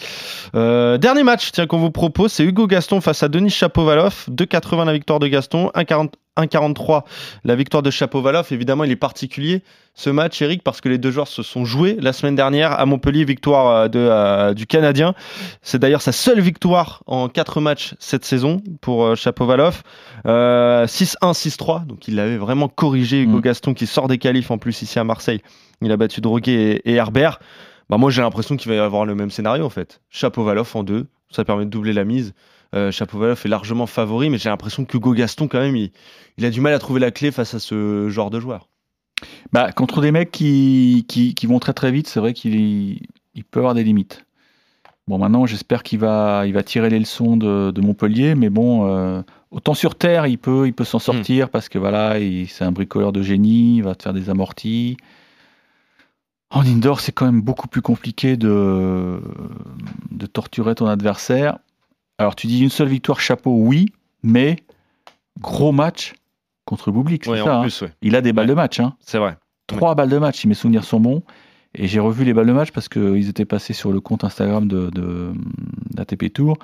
Euh, 0.56 0.98
dernier 0.98 1.22
match 1.22 1.52
tiens, 1.52 1.68
qu'on 1.68 1.78
vous 1.78 1.92
propose, 1.92 2.32
c'est 2.32 2.42
Hugo 2.42 2.66
Gaston 2.66 3.00
face 3.00 3.22
à 3.22 3.28
Denis 3.28 3.50
Chapovalov. 3.50 4.26
2,80 4.28 4.86
la 4.86 4.92
victoire 4.92 5.20
de 5.20 5.28
Gaston, 5.28 5.70
1,40 5.76 6.10
1,43 6.42 7.02
la 7.44 7.54
victoire 7.54 7.82
de 7.82 7.90
Chapovalov. 7.90 8.46
Évidemment, 8.50 8.84
il 8.84 8.90
est 8.90 8.96
particulier 8.96 9.62
ce 9.94 10.08
match, 10.08 10.40
Eric, 10.40 10.62
parce 10.62 10.80
que 10.80 10.88
les 10.88 10.98
deux 10.98 11.10
joueurs 11.10 11.28
se 11.28 11.42
sont 11.42 11.64
joués 11.64 11.96
la 12.00 12.12
semaine 12.12 12.36
dernière 12.36 12.78
à 12.78 12.86
Montpellier, 12.86 13.24
victoire 13.24 13.68
euh, 13.68 13.88
de, 13.88 13.98
euh, 13.98 14.54
du 14.54 14.66
Canadien. 14.66 15.14
C'est 15.62 15.78
d'ailleurs 15.78 16.02
sa 16.02 16.12
seule 16.12 16.40
victoire 16.40 17.02
en 17.06 17.28
quatre 17.28 17.60
matchs 17.60 17.94
cette 17.98 18.24
saison 18.24 18.62
pour 18.80 19.04
euh, 19.04 19.14
Chapovalov. 19.14 19.82
Euh, 20.26 20.86
6-1, 20.86 21.32
6-3, 21.32 21.86
donc 21.86 22.06
il 22.08 22.14
l'avait 22.14 22.36
vraiment 22.36 22.68
corrigé, 22.68 23.20
Hugo 23.20 23.38
Mm. 23.38 23.42
Gaston, 23.42 23.74
qui 23.74 23.86
sort 23.86 24.08
des 24.08 24.18
qualifs 24.18 24.50
en 24.50 24.58
plus 24.58 24.82
ici 24.82 24.98
à 24.98 25.04
Marseille. 25.04 25.40
Il 25.82 25.90
a 25.92 25.96
battu 25.96 26.20
Droguet 26.20 26.52
et, 26.84 26.90
et 26.90 26.94
Herbert. 26.94 27.40
Bah 27.88 27.96
moi 27.96 28.10
j'ai 28.10 28.22
l'impression 28.22 28.56
qu'il 28.56 28.70
va 28.70 28.76
y 28.76 28.78
avoir 28.78 29.04
le 29.04 29.14
même 29.14 29.30
scénario 29.30 29.64
en 29.64 29.70
fait. 29.70 30.00
Chapovalov 30.10 30.70
en 30.74 30.84
deux, 30.84 31.06
ça 31.30 31.44
permet 31.44 31.64
de 31.64 31.70
doubler 31.70 31.92
la 31.92 32.04
mise. 32.04 32.34
Euh, 32.74 32.90
Chapovalov 32.92 33.40
est 33.44 33.48
largement 33.48 33.86
favori, 33.86 34.30
mais 34.30 34.38
j'ai 34.38 34.48
l'impression 34.48 34.84
que 34.84 34.96
Hugo 34.96 35.12
Gaston 35.12 35.48
quand 35.48 35.58
même, 35.60 35.76
il, 35.76 35.90
il 36.38 36.44
a 36.44 36.50
du 36.50 36.60
mal 36.60 36.72
à 36.72 36.78
trouver 36.78 37.00
la 37.00 37.10
clé 37.10 37.30
face 37.32 37.54
à 37.54 37.58
ce 37.58 38.08
genre 38.08 38.30
de 38.30 38.38
joueur. 38.38 38.68
Bah, 39.52 39.72
contre 39.72 40.00
des 40.00 40.12
mecs 40.12 40.30
qui, 40.30 41.04
qui, 41.08 41.34
qui 41.34 41.46
vont 41.46 41.58
très 41.58 41.72
très 41.74 41.90
vite, 41.90 42.06
c'est 42.06 42.20
vrai 42.20 42.32
qu'il 42.32 43.00
il 43.34 43.44
peut 43.44 43.58
avoir 43.60 43.74
des 43.74 43.84
limites. 43.84 44.24
Bon, 45.08 45.18
maintenant, 45.18 45.44
j'espère 45.46 45.82
qu'il 45.82 45.98
va, 45.98 46.44
il 46.46 46.52
va 46.52 46.62
tirer 46.62 46.88
les 46.88 46.98
leçons 47.00 47.36
de, 47.36 47.72
de 47.72 47.80
Montpellier, 47.80 48.36
mais 48.36 48.48
bon, 48.48 48.86
euh, 48.86 49.22
autant 49.50 49.74
sur 49.74 49.96
terre, 49.96 50.26
il 50.28 50.38
peut, 50.38 50.68
il 50.68 50.72
peut 50.72 50.84
s'en 50.84 51.00
sortir 51.00 51.50
parce 51.50 51.68
que 51.68 51.78
voilà, 51.78 52.20
il- 52.20 52.48
c'est 52.48 52.64
un 52.64 52.70
bricoleur 52.70 53.10
de 53.10 53.20
génie, 53.20 53.78
il 53.78 53.82
va 53.82 53.96
te 53.96 54.04
faire 54.04 54.12
des 54.12 54.30
amortis. 54.30 54.96
En 56.50 56.62
indoor, 56.64 57.00
c'est 57.00 57.12
quand 57.12 57.26
même 57.26 57.42
beaucoup 57.42 57.68
plus 57.68 57.82
compliqué 57.82 58.36
de, 58.36 59.20
de 60.10 60.26
torturer 60.26 60.74
ton 60.76 60.86
adversaire. 60.86 61.58
Alors, 62.20 62.36
tu 62.36 62.46
dis 62.46 62.60
une 62.62 62.68
seule 62.70 62.88
victoire 62.88 63.18
chapeau, 63.18 63.50
oui, 63.56 63.86
mais 64.22 64.56
gros 65.40 65.72
match 65.72 66.12
contre 66.66 66.92
c'est 67.38 67.44
ça, 67.44 67.56
en 67.56 67.58
hein. 67.58 67.62
plus, 67.62 67.80
ouais. 67.82 67.92
Il 68.02 68.14
a 68.14 68.20
des 68.20 68.32
balles 68.32 68.46
de 68.46 68.54
match. 68.54 68.78
Hein. 68.78 68.94
C'est 69.00 69.18
vrai. 69.18 69.38
Trois 69.66 69.94
balles 69.94 70.10
de 70.10 70.18
match, 70.18 70.38
si 70.40 70.46
mes 70.48 70.54
souvenirs 70.54 70.84
sont 70.84 71.00
bons. 71.00 71.22
Et 71.74 71.88
j'ai 71.88 71.98
revu 71.98 72.24
les 72.24 72.34
balles 72.34 72.46
de 72.46 72.52
match 72.52 72.72
parce 72.72 72.88
qu'ils 72.88 73.28
étaient 73.28 73.44
passés 73.44 73.72
sur 73.72 73.90
le 73.90 74.00
compte 74.00 74.22
Instagram 74.22 74.68
de, 74.68 74.90
de, 74.90 75.32
d'ATP 75.90 76.32
Tour. 76.32 76.58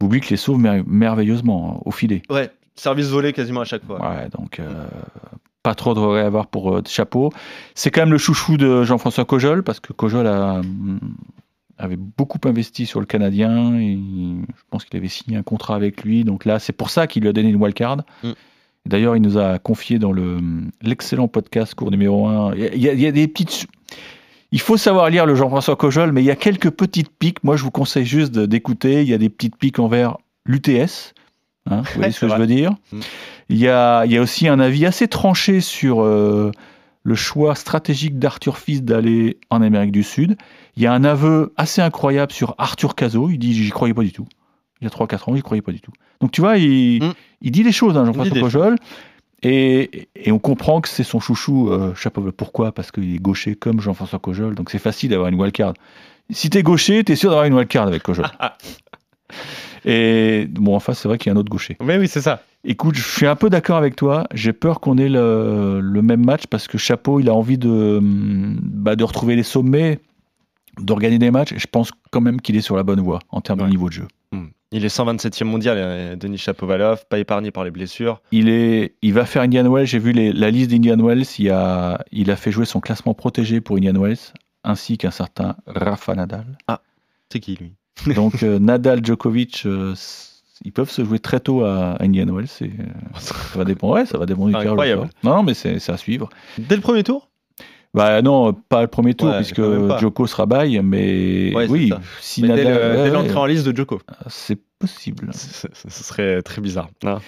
Bublik 0.00 0.30
les 0.30 0.36
sauve 0.36 0.58
mer- 0.58 0.84
merveilleusement 0.86 1.74
hein, 1.76 1.82
au 1.84 1.90
filet. 1.90 2.22
Ouais, 2.30 2.50
service 2.74 3.08
volé 3.08 3.32
quasiment 3.32 3.60
à 3.60 3.64
chaque 3.64 3.84
fois. 3.84 4.00
Ouais, 4.00 4.28
donc 4.30 4.60
euh, 4.60 4.86
pas 5.62 5.74
trop 5.74 5.92
de 5.92 5.98
regrets 5.98 6.22
à 6.22 6.26
avoir 6.26 6.46
pour 6.46 6.72
euh, 6.72 6.82
Chapeau. 6.86 7.30
C'est 7.74 7.90
quand 7.90 8.02
même 8.02 8.12
le 8.12 8.18
chouchou 8.18 8.56
de 8.56 8.84
Jean-François 8.84 9.24
Cojol 9.24 9.64
parce 9.64 9.80
que 9.80 9.92
Cojol 9.92 10.26
a, 10.28 10.60
hum, 10.60 11.00
avait 11.78 11.96
beaucoup 11.96 12.38
investi 12.44 12.86
sur 12.86 13.00
le 13.00 13.06
Canadien. 13.06 13.74
Et 13.78 13.96
je 13.96 14.62
pense 14.70 14.84
qu'il 14.84 14.96
avait 14.98 15.08
signé 15.08 15.36
un 15.36 15.42
contrat 15.42 15.76
avec 15.76 16.02
lui. 16.04 16.24
Donc 16.24 16.44
là, 16.44 16.58
c'est 16.58 16.72
pour 16.72 16.90
ça 16.90 17.06
qu'il 17.06 17.22
lui 17.22 17.28
a 17.28 17.32
donné 17.32 17.48
une 17.48 17.56
wildcard. 17.56 17.98
Mm. 18.22 18.32
D'ailleurs, 18.86 19.16
il 19.16 19.22
nous 19.22 19.38
a 19.38 19.58
confié 19.58 19.98
dans 19.98 20.12
le, 20.12 20.38
l'excellent 20.82 21.28
podcast 21.28 21.74
cours 21.74 21.90
numéro 21.90 22.26
1. 22.26 22.54
Il 22.54 22.82
y 22.82 22.88
a, 22.88 22.92
il 22.92 23.00
y 23.00 23.12
des 23.12 23.28
petites. 23.28 23.66
Il 24.50 24.60
faut 24.60 24.78
savoir 24.78 25.10
lire 25.10 25.26
le 25.26 25.34
Jean-François 25.34 25.76
Cojol, 25.76 26.12
mais 26.12 26.22
il 26.22 26.26
y 26.26 26.30
a 26.30 26.36
quelques 26.36 26.70
petites 26.70 27.10
piques. 27.10 27.44
Moi, 27.44 27.56
je 27.56 27.64
vous 27.64 27.70
conseille 27.70 28.06
juste 28.06 28.32
d'écouter. 28.32 29.02
Il 29.02 29.08
y 29.08 29.14
a 29.14 29.18
des 29.18 29.28
petites 29.28 29.56
piques 29.56 29.78
envers 29.78 30.16
l'UTS. 30.46 31.12
Hein, 31.70 31.82
vous 31.82 31.96
voyez 31.96 32.12
ce 32.12 32.20
que 32.20 32.28
je 32.28 32.34
veux 32.34 32.46
dire 32.46 32.72
Mm. 32.92 33.00
il 33.50 33.58
y, 33.58 33.68
a, 33.68 34.06
il 34.06 34.12
y 34.12 34.16
a 34.16 34.22
aussi 34.22 34.48
un 34.48 34.58
avis 34.58 34.86
assez 34.86 35.06
tranché 35.06 35.60
sur 35.60 36.02
euh, 36.02 36.50
le 37.08 37.14
choix 37.14 37.54
stratégique 37.54 38.18
d'Arthur 38.18 38.58
Fils 38.58 38.82
d'aller 38.82 39.38
en 39.48 39.62
Amérique 39.62 39.92
du 39.92 40.02
Sud. 40.02 40.36
Il 40.76 40.82
y 40.82 40.86
a 40.86 40.92
un 40.92 41.04
aveu 41.04 41.54
assez 41.56 41.80
incroyable 41.80 42.32
sur 42.32 42.54
Arthur 42.58 42.94
Cazot. 42.94 43.30
Il 43.30 43.38
dit 43.38 43.54
J'y 43.54 43.70
croyais 43.70 43.94
pas 43.94 44.02
du 44.02 44.12
tout. 44.12 44.26
Il 44.80 44.84
y 44.84 44.86
a 44.86 44.90
3-4 44.90 45.30
ans, 45.30 45.34
j'y 45.34 45.42
croyais 45.42 45.62
pas 45.62 45.72
du 45.72 45.80
tout. 45.80 45.90
Donc 46.20 46.30
tu 46.32 46.40
vois, 46.42 46.58
il, 46.58 47.02
Mm. 47.02 47.12
il 47.40 47.50
dit 47.50 47.62
les 47.62 47.72
choses, 47.72 47.96
hein, 47.96 48.04
Jean-François 48.04 48.34
des 48.34 48.40
Cojol. 48.40 48.76
Et, 49.42 50.08
et 50.16 50.32
on 50.32 50.38
comprend 50.38 50.80
que 50.80 50.88
c'est 50.88 51.02
son 51.04 51.18
chouchou, 51.18 51.70
euh, 51.70 51.94
Chapeau. 51.94 52.30
Pourquoi? 52.32 52.72
Parce 52.72 52.90
qu'il 52.92 53.14
est 53.14 53.18
gaucher 53.18 53.54
comme 53.54 53.80
Jean-François 53.80 54.18
Cojol. 54.18 54.54
Donc 54.54 54.68
c'est 54.70 54.78
facile 54.78 55.10
d'avoir 55.10 55.28
une 55.28 55.40
wildcard. 55.40 55.74
Si 56.30 56.50
t'es 56.50 56.62
gaucher, 56.62 57.02
t'es 57.04 57.16
sûr 57.16 57.30
d'avoir 57.30 57.46
une 57.46 57.54
wildcard 57.54 57.86
avec 57.86 58.02
Cojol. 58.02 58.26
Et 59.84 60.46
bon, 60.50 60.74
enfin, 60.76 60.94
c'est 60.94 61.08
vrai 61.08 61.18
qu'il 61.18 61.30
y 61.30 61.32
a 61.32 61.36
un 61.36 61.40
autre 61.40 61.50
gaucher. 61.50 61.76
Mais 61.82 61.98
oui, 61.98 62.08
c'est 62.08 62.20
ça. 62.20 62.42
Écoute, 62.64 62.96
je 62.96 63.02
suis 63.02 63.26
un 63.26 63.36
peu 63.36 63.50
d'accord 63.50 63.76
avec 63.76 63.94
toi. 63.96 64.26
J'ai 64.34 64.52
peur 64.52 64.80
qu'on 64.80 64.98
ait 64.98 65.08
le, 65.08 65.80
le 65.80 66.02
même 66.02 66.24
match 66.24 66.46
parce 66.48 66.66
que 66.66 66.76
Chapeau, 66.78 67.20
il 67.20 67.28
a 67.28 67.34
envie 67.34 67.58
de, 67.58 68.00
bah, 68.02 68.96
de 68.96 69.04
retrouver 69.04 69.36
les 69.36 69.42
sommets, 69.44 70.00
d'organiser 70.80 71.18
des 71.20 71.30
matchs. 71.30 71.52
Et 71.52 71.58
je 71.58 71.66
pense 71.66 71.90
quand 72.10 72.20
même 72.20 72.40
qu'il 72.40 72.56
est 72.56 72.60
sur 72.60 72.76
la 72.76 72.82
bonne 72.82 73.00
voie 73.00 73.20
en 73.30 73.40
termes 73.40 73.60
Ouais. 73.60 73.66
de 73.66 73.70
niveau 73.70 73.88
de 73.88 73.92
jeu. 73.94 74.08
Hmm. 74.32 74.46
Il 74.72 74.84
est 74.84 74.88
127e 74.94 75.44
mondial, 75.44 75.76
euh, 75.78 76.16
Denis 76.16 76.36
Chapovalov, 76.36 77.04
pas 77.08 77.18
épargné 77.18 77.50
par 77.50 77.64
les 77.64 77.70
blessures. 77.70 78.20
Il, 78.32 78.48
est, 78.50 78.96
il 79.02 79.14
va 79.14 79.24
faire 79.24 79.42
Indian 79.42 79.66
Wells. 79.72 79.86
J'ai 79.86 79.98
vu 79.98 80.12
les- 80.12 80.32
la 80.32 80.50
liste 80.50 80.70
d'Indian 80.70 80.98
Wells. 80.98 81.24
Il 81.38 81.50
a, 81.50 82.04
il 82.12 82.30
a 82.30 82.36
fait 82.36 82.50
jouer 82.52 82.66
son 82.66 82.80
classement 82.80 83.14
protégé 83.14 83.60
pour 83.62 83.76
Indian 83.76 83.94
Wells, 83.98 84.18
ainsi 84.64 84.98
qu'un 84.98 85.10
certain 85.12 85.56
Rafa 85.66 86.14
Nadal. 86.14 86.58
C'est 87.32 87.40
qui 87.40 87.54
lui? 87.56 87.72
Donc 88.14 88.42
euh, 88.42 88.58
Nadal, 88.58 89.04
Djokovic, 89.04 89.62
euh, 89.66 89.94
ils 90.64 90.72
peuvent 90.72 90.90
se 90.90 91.04
jouer 91.04 91.18
très 91.18 91.40
tôt 91.40 91.64
à 91.64 91.96
Indian 92.00 92.26
Wells. 92.26 92.48
euh, 92.62 92.66
ça 93.18 93.34
va 93.54 93.64
dépendre. 93.64 93.94
Ouais, 93.94 94.06
ça 94.06 94.18
va 94.18 94.26
dépendre 94.26 94.48
du 94.48 94.56
Incroyable. 94.56 95.08
Non, 95.22 95.42
mais 95.42 95.54
c'est 95.54 95.88
à 95.88 95.96
suivre. 95.96 96.28
Dès 96.58 96.76
le 96.76 96.82
premier 96.82 97.02
tour? 97.02 97.27
Bah 97.98 98.22
non, 98.22 98.52
pas 98.52 98.80
le 98.82 98.86
premier 98.86 99.14
tour, 99.14 99.28
Ouais, 99.30 99.38
puisque. 99.38 99.60
Joko 100.00 100.26
sera 100.28 100.46
bail, 100.46 100.80
mais 100.84 101.52
Ouais, 101.54 101.66
c'est 101.66 101.72
oui, 101.72 101.92
si 102.20 102.42
Mais 102.42 102.48
dès 102.48 102.64
Nadal, 102.64 102.72
le- 102.72 102.78
ouais, 102.90 102.96
dès 102.96 103.02
ouais, 103.02 103.10
l'entrée 103.10 103.36
en 103.36 103.46
liste 103.46 103.66
de 103.66 103.76
Djoko. 103.76 104.00
c'est 104.28 104.58
possible. 104.78 105.30
Ce 105.32 105.68
serait 106.04 106.40
très 106.42 106.60
bizarre. 106.60 106.88
hein. 107.04 107.18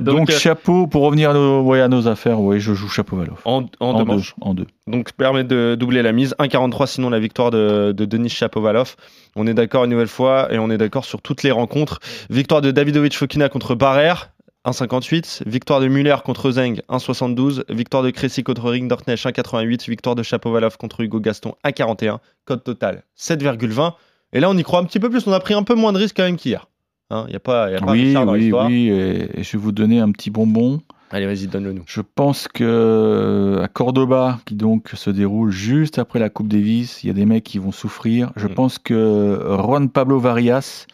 Donc, 0.00 0.30
euh, 0.30 0.32
chapeau, 0.38 0.86
pour 0.86 1.02
revenir 1.02 1.30
à 1.30 1.34
nos, 1.34 1.60
ouais, 1.60 1.82
à 1.82 1.88
nos 1.88 2.08
affaires, 2.08 2.40
ouais, 2.40 2.58
je 2.58 2.72
joue 2.72 2.88
chapeau 2.88 3.16
Valoff. 3.16 3.40
en, 3.44 3.66
en 3.80 3.98
deux 3.98 4.04
manches. 4.04 4.34
En 4.40 4.54
deux. 4.54 4.66
Donc 4.86 5.12
permet 5.12 5.44
de 5.44 5.76
doubler 5.78 6.00
la 6.02 6.12
mise. 6.12 6.34
1,43 6.38 6.86
sinon 6.86 7.10
la 7.10 7.18
victoire 7.18 7.50
de, 7.50 7.92
de 7.92 8.04
Denis 8.06 8.30
Chapovalov. 8.30 8.96
On 9.34 9.46
est 9.46 9.52
d'accord 9.54 9.84
une 9.84 9.90
nouvelle 9.90 10.08
fois 10.08 10.50
et 10.50 10.58
on 10.58 10.70
est 10.70 10.78
d'accord 10.78 11.04
sur 11.04 11.20
toutes 11.20 11.42
les 11.42 11.50
rencontres. 11.50 11.98
Victoire 12.30 12.62
de 12.62 12.70
Davidovic 12.70 13.14
Fokina 13.14 13.48
contre 13.50 13.74
Barrère. 13.74 14.30
1,58. 14.66 15.42
Victoire 15.46 15.80
de 15.80 15.88
Muller 15.88 16.16
contre 16.24 16.50
Zeng, 16.50 16.80
1,72. 16.88 17.62
Victoire 17.68 18.02
de 18.02 18.10
Crécy 18.10 18.42
contre 18.42 18.70
Ringdortnesch, 18.70 19.24
1,88. 19.26 19.88
Victoire 19.88 20.14
de 20.14 20.22
Chapovalov 20.22 20.76
contre 20.76 21.00
Hugo 21.00 21.20
Gaston, 21.20 21.54
1,41. 21.64 22.18
Code 22.44 22.64
total, 22.64 23.02
7,20. 23.18 23.92
Et 24.32 24.40
là, 24.40 24.50
on 24.50 24.56
y 24.56 24.62
croit 24.62 24.80
un 24.80 24.84
petit 24.84 25.00
peu 25.00 25.08
plus. 25.08 25.26
On 25.26 25.32
a 25.32 25.40
pris 25.40 25.54
un 25.54 25.62
peu 25.62 25.74
moins 25.74 25.92
de 25.92 25.98
risques 25.98 26.16
quand 26.16 26.24
même 26.24 26.36
qu'hier. 26.36 26.68
Il 27.10 27.24
n'y 27.28 27.36
a 27.36 27.40
pas, 27.40 27.70
y 27.70 27.76
a 27.76 27.78
pas 27.78 27.92
Oui, 27.92 28.12
dans 28.14 28.28
oui, 28.32 28.40
l'histoire. 28.40 28.66
oui, 28.66 28.88
et, 28.88 29.40
et 29.40 29.44
je 29.44 29.52
vais 29.52 29.58
vous 29.62 29.70
donner 29.70 30.00
un 30.00 30.10
petit 30.10 30.30
bonbon. 30.30 30.80
Allez, 31.12 31.26
vas-y, 31.26 31.46
donne-le 31.46 31.72
nous. 31.72 31.84
Je 31.86 32.00
pense 32.00 32.48
que 32.48 33.60
à 33.62 33.68
Cordoba, 33.68 34.40
qui 34.44 34.56
donc 34.56 34.90
se 34.94 35.10
déroule 35.10 35.52
juste 35.52 36.00
après 36.00 36.18
la 36.18 36.30
Coupe 36.30 36.48
Davis, 36.48 37.04
il 37.04 37.06
y 37.06 37.10
a 37.10 37.12
des 37.12 37.24
mecs 37.24 37.44
qui 37.44 37.58
vont 37.58 37.70
souffrir. 37.70 38.32
Je 38.34 38.48
Mm. 38.48 38.54
pense 38.54 38.78
que 38.80 39.38
Juan 39.64 39.88
Pablo 39.88 40.18
Varias, 40.18 40.86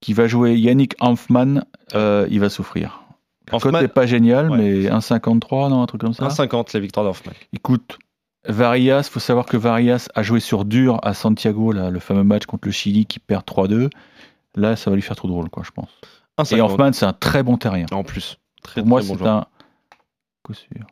qui 0.00 0.12
va 0.12 0.26
jouer 0.26 0.56
Yannick 0.56 0.94
Hanfman, 1.00 1.62
euh, 1.94 2.26
il 2.30 2.40
va 2.40 2.48
souffrir. 2.50 3.02
Le 3.50 3.80
n'est 3.80 3.88
pas 3.88 4.06
génial, 4.06 4.50
Ouais. 4.50 4.58
mais 4.58 4.88
1,53, 4.90 5.70
non, 5.70 5.82
un 5.82 5.86
truc 5.86 6.02
comme 6.02 6.12
ça. 6.12 6.24
1,50 6.26 6.74
la 6.74 6.80
victoire 6.80 7.06
d'Hoffman. 7.06 7.32
Écoute, 7.54 7.98
Varias, 8.46 9.04
faut 9.10 9.20
savoir 9.20 9.46
que 9.46 9.56
Varias 9.56 10.08
a 10.14 10.22
joué 10.22 10.40
sur 10.40 10.64
dur 10.64 10.98
à 11.02 11.14
Santiago, 11.14 11.72
là, 11.72 11.90
le 11.90 11.98
fameux 11.98 12.24
match 12.24 12.46
contre 12.46 12.68
le 12.68 12.72
Chili 12.72 13.06
qui 13.06 13.18
perd 13.18 13.44
3-2. 13.44 13.88
Là, 14.54 14.76
ça 14.76 14.90
va 14.90 14.96
lui 14.96 15.02
faire 15.02 15.16
trop 15.16 15.28
drôle, 15.28 15.48
quoi, 15.50 15.62
je 15.64 15.70
pense. 15.70 15.88
1,50. 16.38 16.56
Et 16.56 16.60
Hoffman, 16.60 16.92
c'est 16.92 17.06
un 17.06 17.12
très 17.12 17.42
bon 17.42 17.56
terrien. 17.56 17.86
En 17.90 18.04
plus. 18.04 18.38
Très, 18.62 18.80
Pour 18.82 18.88
moi, 18.88 19.00
bon 19.00 19.16
c'est 19.18 19.26
un 19.26 19.46
coup 20.42 20.54
sûr. 20.54 20.86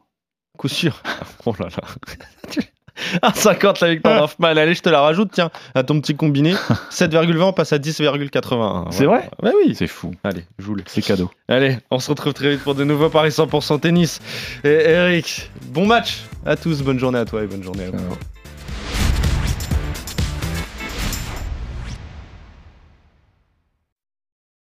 Coup 0.57 0.69
sûr. 0.69 1.03
Oh 1.47 1.55
là 1.59 1.66
là. 1.69 2.62
1,50 3.23 3.85
la 3.85 3.91
victoire 3.91 4.21
d'Hoffman. 4.21 4.49
Allez, 4.49 4.75
je 4.75 4.83
te 4.83 4.89
la 4.89 5.01
rajoute, 5.01 5.31
tiens, 5.33 5.51
à 5.75 5.83
ton 5.83 6.01
petit 6.01 6.15
combiné. 6.17 6.55
7,20, 6.91 7.41
on 7.43 7.53
passe 7.53 7.73
à 7.73 7.79
10,81. 7.79 8.87
C'est 8.91 9.05
Voilà. 9.05 9.25
Ouais, 9.43 9.53
oui. 9.65 9.75
C'est 9.77 9.87
fou. 9.87 10.13
Allez, 10.25 10.45
joue-le. 10.59 10.83
C'est 10.87 11.03
cadeau. 11.03 11.31
Allez, 11.49 11.79
on 11.91 11.99
se 11.99 12.11
retrouve 12.11 12.33
très 12.33 12.53
vite 12.53 12.63
pour 12.63 12.75
de 12.75 12.85
nouveaux 12.85 13.11
paris 13.11 13.31
100% 13.31 13.81
tennis. 13.81 14.21
Et 14.65 14.69
Eric, 14.69 15.51
bon 15.69 15.87
match 15.87 16.25
à 16.45 16.57
tous. 16.57 16.83
Bonne 16.83 16.99
journée 16.99 17.19
à 17.19 17.25
toi 17.25 17.43
et 17.43 17.47
bonne 17.47 17.63
journée 17.63 17.85
à 17.85 17.91
vous. 17.91 18.17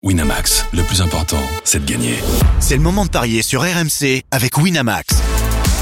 Winamax, 0.03 0.65
le 0.73 0.83
plus 0.83 1.01
important, 1.01 1.41
c'est 1.63 1.83
de 1.83 1.91
gagner. 1.91 2.15
C'est 2.59 2.75
le 2.77 2.81
moment 2.81 3.03
de 3.05 3.09
parier 3.09 3.41
sur 3.41 3.61
RMC 3.61 4.21
avec 4.31 4.57
Winamax. 4.57 5.21